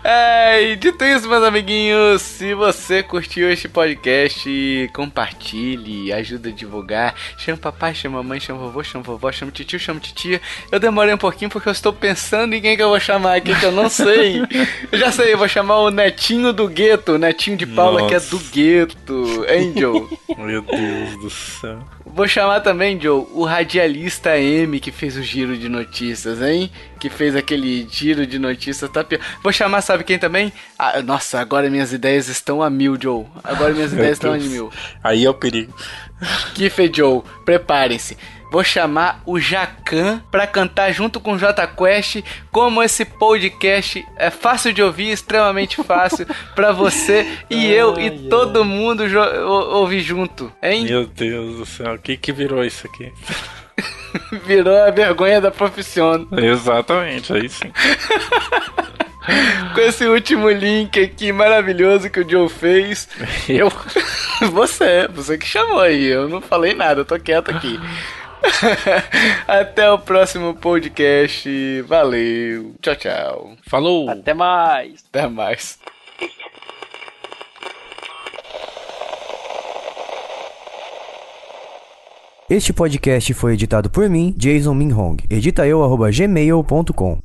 [0.07, 7.15] É, dito isso, meus amiguinhos, se você curtiu este podcast, compartilhe, ajuda a divulgar.
[7.39, 10.39] Chama papai, chama mamãe, chama vovô, chama vovó, chama tio, chama titia.
[10.71, 13.55] Eu demorei um pouquinho porque eu estou pensando em quem que eu vou chamar aqui,
[13.59, 14.41] que eu não sei.
[14.91, 18.09] eu já sei, eu vou chamar o netinho do gueto, o netinho de Paula Nossa.
[18.09, 19.45] que é do gueto.
[19.49, 20.07] Angel.
[20.37, 21.79] Meu Deus do céu.
[22.15, 26.71] Vou chamar também, Joe, o radialista M que fez o giro de notícias, hein?
[26.97, 29.19] Que fez aquele giro de notícias, tá pior.
[29.43, 30.53] Vou chamar, sabe quem também?
[30.79, 33.25] Ah, nossa, agora minhas ideias estão a mil, Joe.
[33.43, 34.71] Agora minhas ideias estão a mil.
[35.03, 35.75] Aí é o perigo.
[36.53, 38.15] Kiff Joe, preparem-se.
[38.55, 44.29] Vou chamar o Jacan para cantar junto com o J Quest, como esse podcast é
[44.29, 46.25] fácil de ouvir, extremamente fácil
[46.55, 49.03] para você e eu e todo mundo
[49.73, 50.85] ouvir junto, hein?
[50.85, 53.11] Meu Deus do céu, o que que virou isso aqui?
[54.47, 56.25] virou a vergonha da profissão.
[56.31, 57.73] Exatamente, aí sim.
[59.75, 63.09] com esse último link aqui maravilhoso que o Joe fez.
[63.49, 63.69] Eu?
[64.51, 66.05] Você, você que chamou aí.
[66.05, 67.77] Eu não falei nada, eu tô quieto aqui.
[69.47, 71.81] Até o próximo podcast.
[71.83, 72.75] Valeu.
[72.81, 73.57] Tchau, tchau.
[73.67, 74.09] Falou.
[74.09, 75.03] Até mais.
[75.09, 75.79] Até mais.
[82.47, 85.17] Este podcast foi editado por mim, Jason Minhong.
[85.31, 87.17] Edita eu, gmail.com.